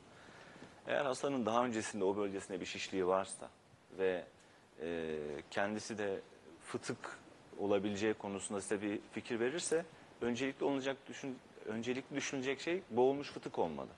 [0.89, 3.49] Eğer hastanın daha öncesinde o bölgesinde bir şişliği varsa
[3.99, 4.25] ve
[4.83, 5.17] e,
[5.51, 6.21] kendisi de
[6.65, 7.19] fıtık
[7.59, 9.85] olabileceği konusunda size bir fikir verirse
[10.21, 13.89] öncelikli olacak düşün, öncelikli düşünecek şey boğulmuş fıtık olmalı.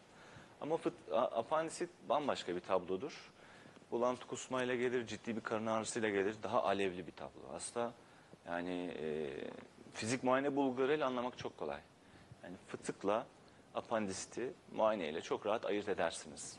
[0.61, 3.31] Ama fıt, apandisit bambaşka bir tablodur.
[3.91, 6.37] Bulantı kusmayla gelir, ciddi bir karın ağrısıyla gelir.
[6.43, 7.53] Daha alevli bir tablo.
[7.53, 7.93] Hasta
[8.47, 9.31] yani e,
[9.95, 11.81] fizik muayene bulgularıyla anlamak çok kolay.
[12.45, 13.27] Yani fıtıkla
[13.75, 16.59] apandisiti muayeneyle çok rahat ayırt edersiniz.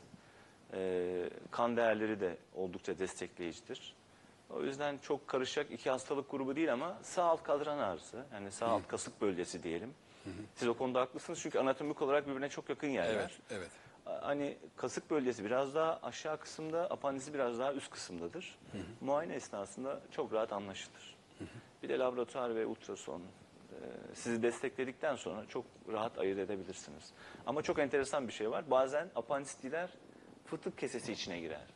[0.74, 3.94] E, kan değerleri de oldukça destekleyicidir.
[4.50, 8.66] O yüzden çok karışacak iki hastalık grubu değil ama sağ alt kadran ağrısı, yani sağ
[8.66, 9.94] alt kasık bölgesi diyelim.
[10.54, 13.38] Siz o konuda haklısınız çünkü anatomik olarak birbirine çok yakın yerler.
[13.50, 13.70] evet.
[14.04, 18.58] Hani kasık bölgesi biraz daha aşağı kısımda, apandisi biraz daha üst kısımdadır.
[19.00, 21.16] Muayene esnasında çok rahat anlaşılır.
[21.82, 23.76] Bir de laboratuvar ve ultrason e,
[24.14, 27.12] sizi destekledikten sonra çok rahat ayırt edebilirsiniz.
[27.46, 28.70] Ama çok enteresan bir şey var.
[28.70, 29.90] Bazen apandisitler
[30.52, 31.66] fıtık kesesi içine girer.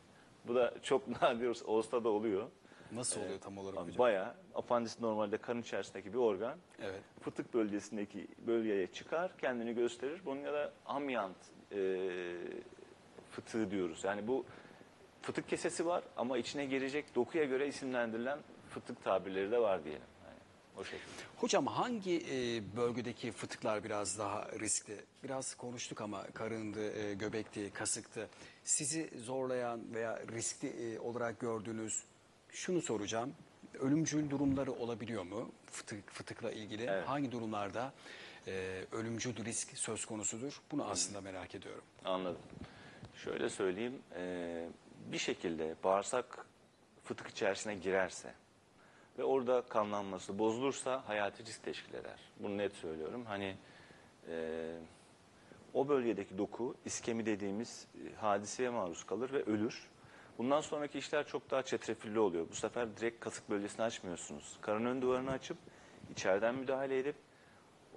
[0.47, 2.49] Bu da çok nadir olsa da oluyor.
[2.91, 3.97] Nasıl oluyor tam olarak hocam?
[3.97, 6.57] Bayağı apandis normalde karın içerisindeki bir organ.
[6.81, 7.01] Evet.
[7.21, 10.21] Fıtık bölgesindeki bölgeye çıkar, kendini gösterir.
[10.25, 11.35] Bunun ya da amyant
[11.71, 11.79] e,
[13.31, 14.03] fıtığı diyoruz.
[14.03, 14.45] Yani bu
[15.21, 20.07] fıtık kesesi var ama içine girecek dokuya göre isimlendirilen fıtık tabirleri de var diyelim.
[20.77, 21.11] O şekilde.
[21.37, 24.97] Hocam hangi e, bölgedeki fıtıklar biraz daha riskli?
[25.23, 28.29] Biraz konuştuk ama karındı, e, göbekti, kasıktı.
[28.63, 32.03] Sizi zorlayan veya riskli e, olarak gördüğünüz
[32.49, 33.33] şunu soracağım.
[33.79, 36.83] Ölümcül durumları olabiliyor mu fıtık fıtıkla ilgili?
[36.83, 37.07] Evet.
[37.07, 37.93] Hangi durumlarda
[38.47, 40.61] e, ölümcül risk söz konusudur?
[40.71, 41.83] Bunu aslında merak ediyorum.
[42.05, 42.41] Anladım.
[43.15, 44.69] Şöyle söyleyeyim, e,
[45.11, 46.45] bir şekilde bağırsak
[47.03, 48.33] fıtık içerisine girerse
[49.17, 52.19] ve orada kanlanması bozulursa hayati risk teşkil eder.
[52.39, 53.25] Bunu net söylüyorum.
[53.25, 53.55] Hani
[54.29, 54.75] e,
[55.73, 59.87] o bölgedeki doku iskemi dediğimiz e, hadiseye maruz kalır ve ölür.
[60.37, 62.45] Bundan sonraki işler çok daha çetrefilli oluyor.
[62.51, 64.57] Bu sefer direkt kasık bölgesini açmıyorsunuz.
[64.61, 65.57] Karın ön duvarını açıp
[66.11, 67.15] içeriden müdahale edip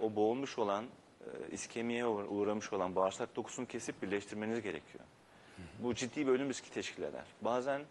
[0.01, 0.85] o boğulmuş olan,
[1.21, 5.03] e, iskemiye uğra- uğramış olan bağırsak dokusunu kesip birleştirmeniz gerekiyor.
[5.79, 7.25] Bu ciddi bir ölüm riski teşkil eder.
[7.41, 7.81] Bazen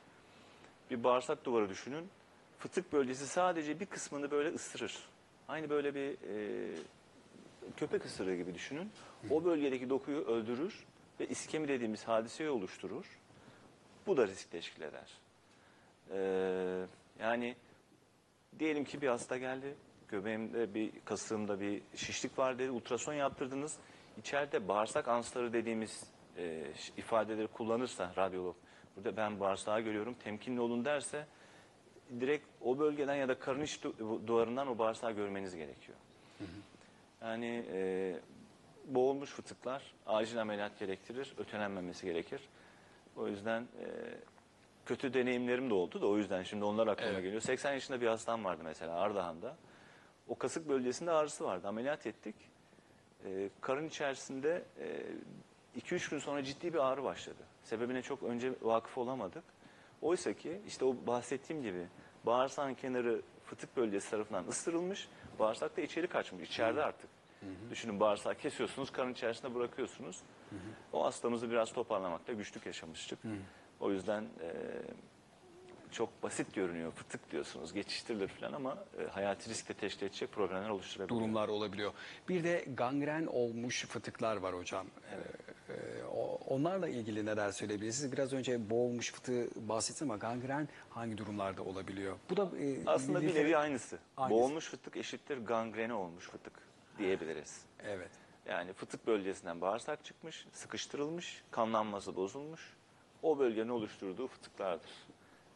[0.90, 2.08] bir bağırsak duvarı düşünün.
[2.60, 4.98] Fıtık bölgesi sadece bir kısmını böyle ısırır.
[5.48, 6.74] Aynı böyle bir e,
[7.76, 8.90] köpek ısırığı gibi düşünün.
[9.30, 10.86] O bölgedeki dokuyu öldürür
[11.20, 13.04] ve iskemi dediğimiz hadiseyi oluşturur.
[14.06, 15.10] Bu da risk teşkil eder.
[16.10, 16.86] Ee,
[17.20, 17.56] yani
[18.58, 19.74] diyelim ki bir hasta geldi.
[20.08, 22.70] Göbeğimde bir kasığımda bir şişlik var dedi.
[22.70, 23.76] Ultrason yaptırdınız.
[24.18, 26.04] İçeride bağırsak ansları dediğimiz
[26.36, 26.64] e,
[26.96, 28.56] ifadeleri kullanırsa radyolog
[28.96, 31.26] burada ben bağırsağı görüyorum temkinli olun derse
[32.20, 35.98] direkt o bölgeden ya da karın iç du- duvarından o bağırsağı görmeniz gerekiyor.
[37.22, 38.16] Yani e,
[38.86, 42.40] boğulmuş fıtıklar acil ameliyat gerektirir, ötelenmemesi gerekir.
[43.16, 43.86] O yüzden e,
[44.86, 47.22] kötü deneyimlerim de oldu da o yüzden şimdi onlar aklıma Evet.
[47.22, 47.40] geliyor.
[47.42, 49.56] 80 yaşında bir hastam vardı mesela Ardahan'da.
[50.28, 51.68] O kasık bölgesinde ağrısı vardı.
[51.68, 52.34] Ameliyat ettik.
[53.24, 54.62] E, karın içerisinde
[55.78, 57.42] 2-3 gün sonra ciddi bir ağrı başladı.
[57.62, 59.44] Sebebine çok önce vakıf olamadık.
[60.02, 61.86] Oysa ki işte o bahsettiğim gibi
[62.26, 65.08] bağırsağın kenarı fıtık bölgesi tarafından ısırılmış.
[65.38, 66.48] Bağırsak da içeri kaçmış.
[66.48, 67.10] içeride artık.
[67.70, 70.20] Düşünün bağırsağı kesiyorsunuz, karın içerisinde bırakıyorsunuz.
[70.92, 73.18] O hastamızı biraz toparlamakta güçlük yaşamıştık.
[73.80, 74.52] O yüzden e,
[75.92, 76.92] çok basit görünüyor.
[76.92, 81.20] Fıtık diyorsunuz, geçiştirilir falan ama e, hayati risk de teşkil edecek problemler oluşturabiliyor.
[81.20, 81.92] durumlar olabiliyor.
[82.28, 84.86] Bir de gangren olmuş fıtıklar var hocam.
[84.86, 85.49] Ee, e, o-
[86.46, 88.12] onlarla ilgili neler söyleyebilirsiniz?
[88.12, 92.16] Biraz önce boğulmuş fıtığı bahsettiniz ama gangren hangi durumlarda olabiliyor?
[92.30, 93.98] Bu da e, Aslında bir nevi aynısı.
[94.16, 94.40] Aynısı.
[94.40, 96.52] Boğulmuş fıtık eşittir gangrene olmuş fıtık
[96.98, 97.60] diyebiliriz.
[97.84, 98.10] Evet.
[98.46, 102.76] Yani fıtık bölgesinden bağırsak çıkmış, sıkıştırılmış, kanlanması bozulmuş.
[103.22, 104.90] O bölgenin oluşturduğu fıtıklardır.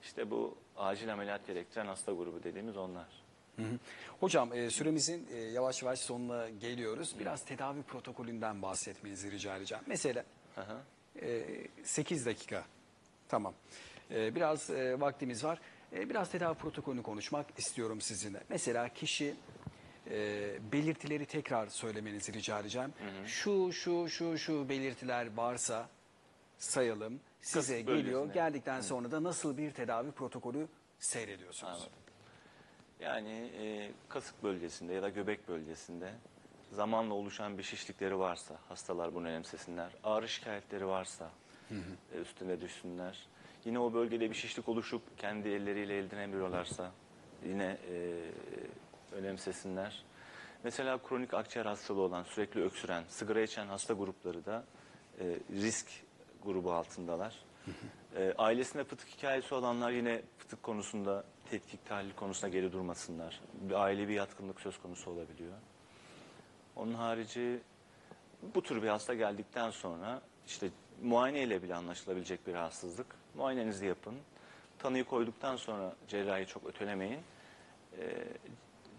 [0.02, 3.23] İşte bu acil ameliyat gerektiren hasta grubu dediğimiz onlar.
[3.56, 3.78] Hı hı.
[4.20, 7.14] Hocam e, süremizin e, yavaş yavaş sonuna geliyoruz.
[7.20, 9.84] Biraz tedavi protokolünden bahsetmenizi rica edeceğim.
[9.86, 10.80] Mesela Hı hı.
[11.26, 11.44] e,
[11.84, 12.64] 8 dakika.
[13.28, 13.54] Tamam.
[14.10, 15.60] E, biraz e, vaktimiz var.
[15.92, 18.40] E, biraz tedavi protokolünü konuşmak istiyorum sizinle.
[18.48, 19.34] Mesela kişi
[20.10, 22.92] e, belirtileri tekrar söylemenizi rica edeceğim.
[23.26, 25.88] Şu şu şu şu belirtiler varsa
[26.58, 27.20] sayalım.
[27.42, 27.96] Size Kasık geliyor.
[28.20, 28.34] bölgesine.
[28.34, 31.72] Geldikten sonra da nasıl bir tedavi protokolü seyrediyorsunuz?
[31.72, 31.92] Anladım.
[33.00, 36.14] Yani e, kasık bölgesinde ya da göbek bölgesinde
[36.72, 39.90] zamanla oluşan bir şişlikleri varsa hastalar bunu önemsesinler.
[40.04, 41.30] Ağrı şikayetleri varsa
[42.14, 43.26] e, üstüne düşsünler.
[43.64, 46.92] Yine o bölgede bir şişlik oluşup kendi elleriyle eldinebiliyorlarsa
[47.46, 48.20] yine e,
[49.12, 50.04] önemsesinler.
[50.64, 54.64] Mesela kronik akciğer hastalığı olan, sürekli öksüren, sigara içen hasta grupları da
[55.20, 55.86] e, risk
[56.44, 57.38] grubu altındalar.
[58.16, 63.40] E, ailesinde fıtık hikayesi olanlar yine fıtık konusunda tetkik tahlil konusunda geri durmasınlar.
[63.52, 65.52] Bir ailevi yatkınlık söz konusu olabiliyor.
[66.76, 67.60] Onun harici
[68.54, 70.70] bu tür bir hasta geldikten sonra işte
[71.02, 73.06] muayeneyle bile anlaşılabilecek bir rahatsızlık.
[73.34, 74.14] Muayenenizi yapın.
[74.78, 77.20] Tanıyı koyduktan sonra cerrahi çok ötelemeyin.
[77.98, 78.24] Ee,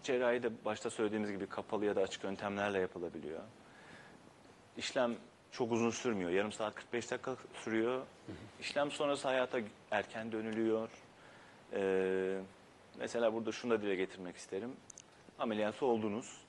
[0.02, 3.40] cerrahi de başta söylediğimiz gibi kapalı ya da açık yöntemlerle yapılabiliyor.
[4.76, 5.16] İşlem
[5.52, 6.30] çok uzun sürmüyor.
[6.30, 8.06] Yarım saat 45 dakika sürüyor.
[8.60, 9.58] İşlem sonrası hayata
[9.90, 10.88] erken dönülüyor.
[11.72, 12.40] Ee,
[12.98, 14.70] mesela burada şunu da dile getirmek isterim.
[15.38, 16.40] Ameliyatı oldunuz.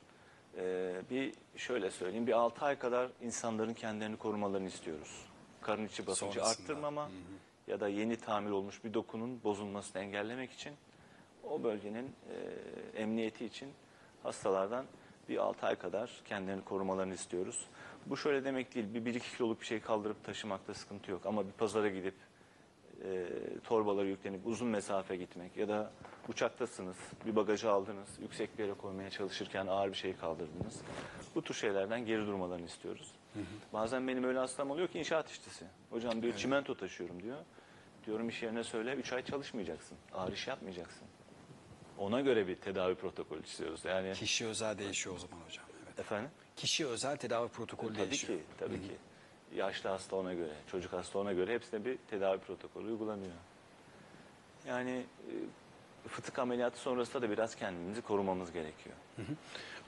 [0.58, 5.26] Ee, bir şöyle söyleyeyim, bir 6 ay kadar insanların kendilerini korumalarını istiyoruz.
[5.62, 6.64] Karın içi basıncı Sonrasında.
[6.64, 7.10] arttırmama
[7.68, 10.74] ya da yeni tamir olmuş bir dokunun bozulmasını engellemek için
[11.50, 13.70] o bölgenin e, emniyeti için
[14.24, 14.86] hastalardan
[15.30, 17.66] bir 6 ay kadar kendilerini korumalarını istiyoruz.
[18.06, 21.26] Bu şöyle demek değil, bir 1-2 kiloluk bir şey kaldırıp taşımakta sıkıntı yok.
[21.26, 22.14] Ama bir pazara gidip
[23.04, 23.26] e,
[23.64, 25.92] torbaları yüklenip uzun mesafe gitmek ya da
[26.28, 30.82] uçaktasınız, bir bagajı aldınız, yüksek bir yere koymaya çalışırken ağır bir şey kaldırdınız.
[31.36, 33.12] Bu tür şeylerden geri durmalarını istiyoruz.
[33.74, 35.66] Bazen benim öyle hastam oluyor ki inşaat işçisi.
[35.90, 37.38] Hocam diyor çimento taşıyorum diyor.
[38.06, 41.08] Diyorum iş yerine söyle 3 ay çalışmayacaksın, ağır iş yapmayacaksın.
[41.98, 43.86] Ona göre bir tedavi protokolü istiyoruz.
[43.86, 45.66] Yani Kişi özel değişiyor o zaman hocam.
[45.88, 46.00] Evet.
[46.00, 46.30] efendim?
[46.56, 48.40] Kişi özel tedavi protokolü Tabii değişiyor.
[48.40, 48.98] ki, tabii ki.
[49.56, 53.32] Yaşlı hasta ona göre, çocuk hasta ona göre hepsine bir tedavi protokolü uygulanıyor.
[54.68, 55.34] Yani e,
[56.10, 58.96] fıtık ameliyatı sonrasında da biraz kendimizi korumamız gerekiyor.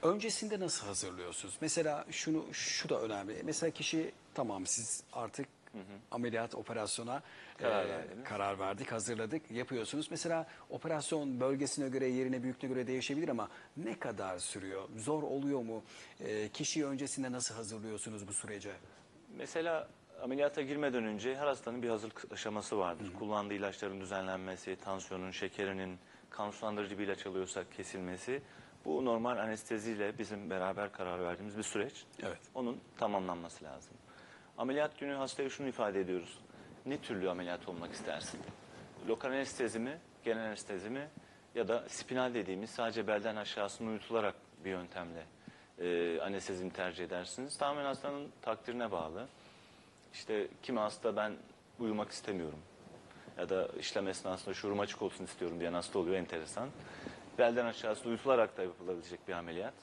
[0.02, 1.54] Öncesinde nasıl hazırlıyorsunuz?
[1.60, 3.42] Mesela şunu şu da önemli.
[3.44, 5.46] Mesela kişi tamam siz artık
[6.10, 7.22] ameliyat operasyona
[7.58, 8.24] Karar e, verdiniz.
[8.28, 10.08] karar verdik, hazırladık, yapıyorsunuz.
[10.10, 14.88] Mesela operasyon bölgesine göre, yerine, büyüklüğüne göre değişebilir ama ne kadar sürüyor?
[14.96, 15.82] Zor oluyor mu?
[16.20, 18.72] E, kişiyi öncesinde nasıl hazırlıyorsunuz bu sürece?
[19.36, 19.88] Mesela
[20.22, 23.12] ameliyata girmeden önce her hastanın bir hazırlık aşaması vardır.
[23.18, 25.98] Kullandığı ilaçların düzenlenmesi, tansiyonun, şekerinin,
[26.30, 28.42] kan sulandırıcı bir ilaç alıyorsa kesilmesi.
[28.84, 32.04] Bu normal anesteziyle bizim beraber karar verdiğimiz bir süreç.
[32.22, 32.38] Evet.
[32.54, 33.94] Onun tamamlanması lazım.
[34.58, 36.38] Ameliyat günü hastaya şunu ifade ediyoruz.
[36.86, 38.40] Ne türlü ameliyat olmak istersin?
[39.08, 41.08] lokal anestezi mi, genel anestezi mi
[41.54, 45.24] ya da spinal dediğimiz sadece belden aşağısını uyutularak bir yöntemle
[45.80, 47.56] e, anestezimi tercih edersiniz.
[47.56, 49.26] Tamamen hastanın takdirine bağlı.
[50.12, 51.32] İşte kimi hasta ben
[51.78, 52.58] uyumak istemiyorum
[53.38, 56.68] ya da işlem esnasında şuurum açık olsun istiyorum diyen hasta oluyor enteresan.
[57.38, 59.74] Belden aşağısı uyutularak da yapılabilecek bir ameliyat.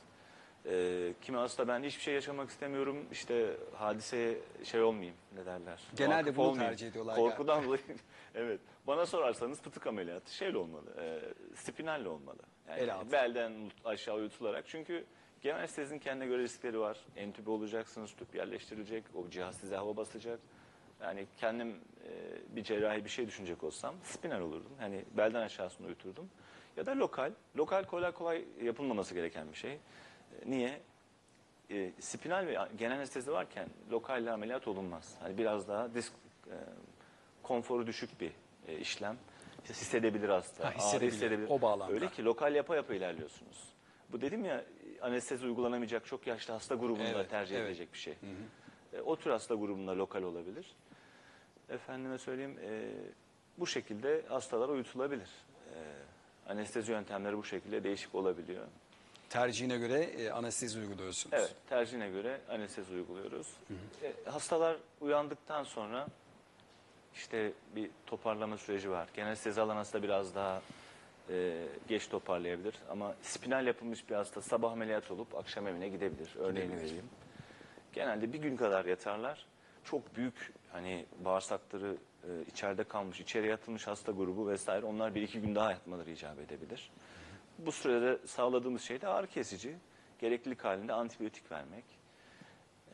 [0.66, 5.80] Ee, kimi hasta ben hiçbir şey yaşamak istemiyorum işte hadiseye şey olmayayım ne derler.
[5.96, 6.72] Genelde bunu olmayayım.
[6.72, 7.82] tercih ediyorlar Korkudan dolayı
[8.36, 8.60] evet.
[8.88, 10.86] Bana sorarsanız fıtık ameliyatı şeyle olmalı.
[11.02, 11.20] E,
[11.56, 12.40] spinalle olmalı.
[12.70, 13.12] Yani El altı.
[13.12, 13.54] belden
[13.86, 15.06] aşağı uyutularak çünkü
[15.42, 16.98] genel anestezinin kendine göre riskleri var.
[17.16, 20.40] Entübe olacaksınız, tüp yerleştirilecek, o cihaz size hava basacak.
[21.02, 24.72] Yani kendim e, bir cerrahi bir şey düşünecek olsam spinal olurdum.
[24.80, 26.30] Hani belden aşağısını uyuturdum.
[26.78, 27.32] Ya da lokal.
[27.58, 29.72] Lokal kolay kolay yapılmaması gereken bir şey.
[29.72, 29.80] E,
[30.46, 30.82] niye?
[31.72, 35.16] E, spinal ve genel anestezi varken lokalle ameliyat olunmaz.
[35.20, 36.14] Hani biraz daha disk
[36.48, 36.56] e,
[37.44, 38.32] konforu düşük bir
[38.68, 39.18] e, işlem.
[39.70, 40.66] Hissedebilir hasta.
[40.66, 41.50] Ha, ağrı hissedebilir.
[41.50, 41.94] O bağlamda.
[41.94, 43.74] Öyle ki lokal yapa yapa ilerliyorsunuz.
[44.12, 44.64] Bu dedim ya
[45.02, 47.66] anestezi uygulanamayacak çok yaşlı hasta grubunda Evet, tercih evet.
[47.66, 48.14] edilecek bir şey.
[48.94, 50.66] E, o tür hasta grubunda lokal olabilir.
[51.70, 52.90] Efendime söyleyeyim e,
[53.58, 55.30] bu şekilde hastalar uyutulabilir.
[55.76, 55.80] E,
[56.52, 58.66] anestezi yöntemleri bu şekilde değişik olabiliyor.
[59.30, 61.34] Tercihine göre e, anestezi uyguluyorsunuz.
[61.40, 63.48] Evet, tercihine göre anestezi uyguluyoruz.
[64.04, 66.08] E, hastalar uyandıktan sonra
[67.16, 69.08] işte bir toparlama süreci var.
[69.14, 70.62] Genel anestezi alan hasta biraz daha
[71.30, 72.76] e, geç toparlayabilir.
[72.90, 76.36] Ama spinal yapılmış bir hasta sabah ameliyat olup akşam evine gidebilir.
[76.38, 76.86] Örneğini Gidebilir.
[76.86, 77.06] vereyim.
[77.94, 79.46] Genelde bir gün kadar yatarlar.
[79.84, 85.42] Çok büyük hani bağırsakları e, içeride kalmış, içeriye yatılmış hasta grubu vesaire onlar bir iki
[85.42, 86.92] gün daha yatmaları icap edebilir.
[87.58, 89.76] Bu sürede sağladığımız şey de ağrı kesici.
[90.20, 91.84] Gereklilik halinde antibiyotik vermek.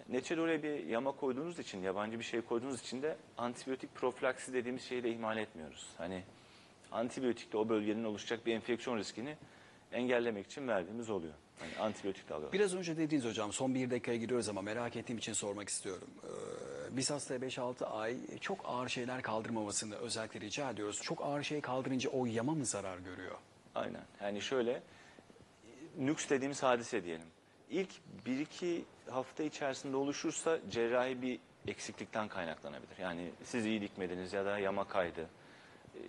[0.10, 4.84] Neticede oraya bir yama koyduğunuz için, yabancı bir şey koyduğunuz için de antibiyotik profilaksi dediğimiz
[4.84, 5.90] şeyi de ihmal etmiyoruz.
[5.98, 6.24] Hani
[6.94, 9.38] antibiyotik de o bölgenin oluşacak bir enfeksiyon riskini
[9.92, 11.34] engellemek için verdiğimiz oluyor.
[11.60, 12.60] Hani antibiyotik de alıyorlar.
[12.60, 16.08] Biraz önce dediğiniz hocam son bir dakikaya giriyoruz ama merak ettiğim için sormak istiyorum.
[16.24, 21.02] Ee, biz hastaya 5-6 ay çok ağır şeyler kaldırmamasını özellikle rica ediyoruz.
[21.02, 23.36] Çok ağır şey kaldırınca o yama mı zarar görüyor?
[23.76, 24.02] Aynen.
[24.22, 24.82] Yani şöyle
[25.98, 27.28] nüks dediğimiz hadise diyelim.
[27.70, 27.90] İlk
[28.26, 32.98] bir iki hafta içerisinde oluşursa cerrahi bir eksiklikten kaynaklanabilir.
[33.02, 35.30] Yani siz iyi dikmediniz ya da yama kaydı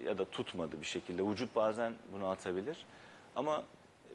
[0.05, 1.27] ya da tutmadı bir şekilde.
[1.27, 2.87] Vücut bazen bunu atabilir.
[3.37, 3.65] Ama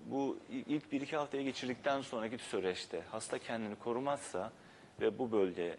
[0.05, 4.51] bu ilk bir iki haftaya geçirdikten sonraki süreçte hasta kendini korumazsa
[5.01, 5.77] ve bu bölge e,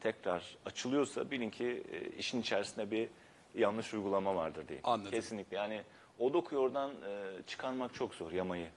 [0.00, 3.08] tekrar açılıyorsa bilin ki e, işin içerisinde bir
[3.54, 4.80] yanlış uygulama vardır diye.
[4.84, 5.10] Anladım.
[5.10, 5.56] Kesinlikle.
[5.56, 5.82] Yani
[6.18, 8.68] o dokuyu oradan e, çıkarmak çok zor yamayı.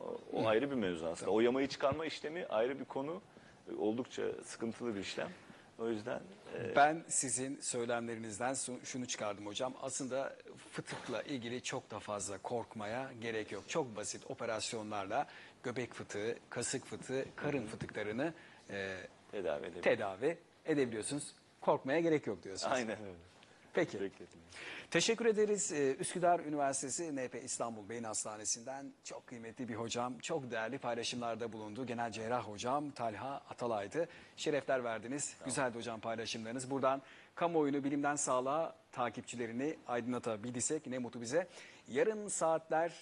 [0.00, 1.30] O, o ayrı bir mevzu aslında.
[1.30, 3.20] O yamayı çıkarma işlemi ayrı bir konu.
[3.78, 5.28] Oldukça sıkıntılı bir işlem.
[5.78, 6.20] O yüzden
[6.58, 9.74] e, Ben sizin söylemlerinizden şunu çıkardım hocam.
[9.82, 10.36] Aslında
[10.72, 13.68] fıtıkla ilgili çok da fazla korkmaya gerek yok.
[13.68, 15.26] Çok basit operasyonlarla
[15.62, 18.32] göbek fıtığı, kasık fıtığı, karın fıtıklarını
[18.70, 18.96] e,
[19.30, 21.34] tedavi tedavi edebiliyorsunuz.
[21.60, 22.72] Korkmaya gerek yok diyorsunuz.
[22.72, 23.33] Aynen öyle.
[23.74, 23.98] Peki.
[24.90, 25.72] Teşekkür ederiz.
[25.72, 31.86] Ee, Üsküdar Üniversitesi NP İstanbul Beyin Hastanesi'nden çok kıymetli bir hocam, çok değerli paylaşımlarda bulundu.
[31.86, 34.08] Genel cerrah hocam Talha Atalay'dı.
[34.36, 35.36] Şerefler verdiniz.
[35.44, 36.70] Güzeldi hocam paylaşımlarınız.
[36.70, 37.02] Buradan
[37.34, 41.48] kamuoyunu bilimden sağlığa takipçilerini aydınlatabildiysek ne mutlu bize.
[41.88, 42.92] Yarın saatler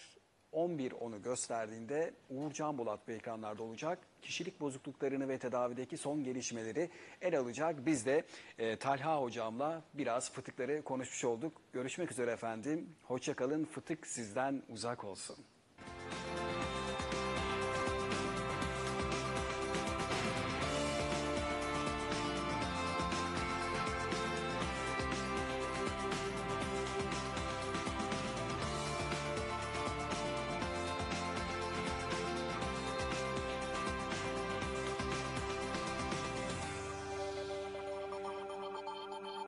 [0.53, 3.99] 11.10'u gösterdiğinde Uğur Can Bolat bu ekranlarda olacak.
[4.23, 6.91] Kişilik bozukluklarını ve tedavideki son gelişmeleri
[7.21, 7.87] ele alacak.
[7.87, 8.25] Biz de
[8.59, 11.53] e, Talha hocamla biraz fıtıkları konuşmuş olduk.
[11.73, 12.89] Görüşmek üzere efendim.
[13.03, 13.65] Hoşçakalın.
[13.65, 15.37] Fıtık sizden uzak olsun.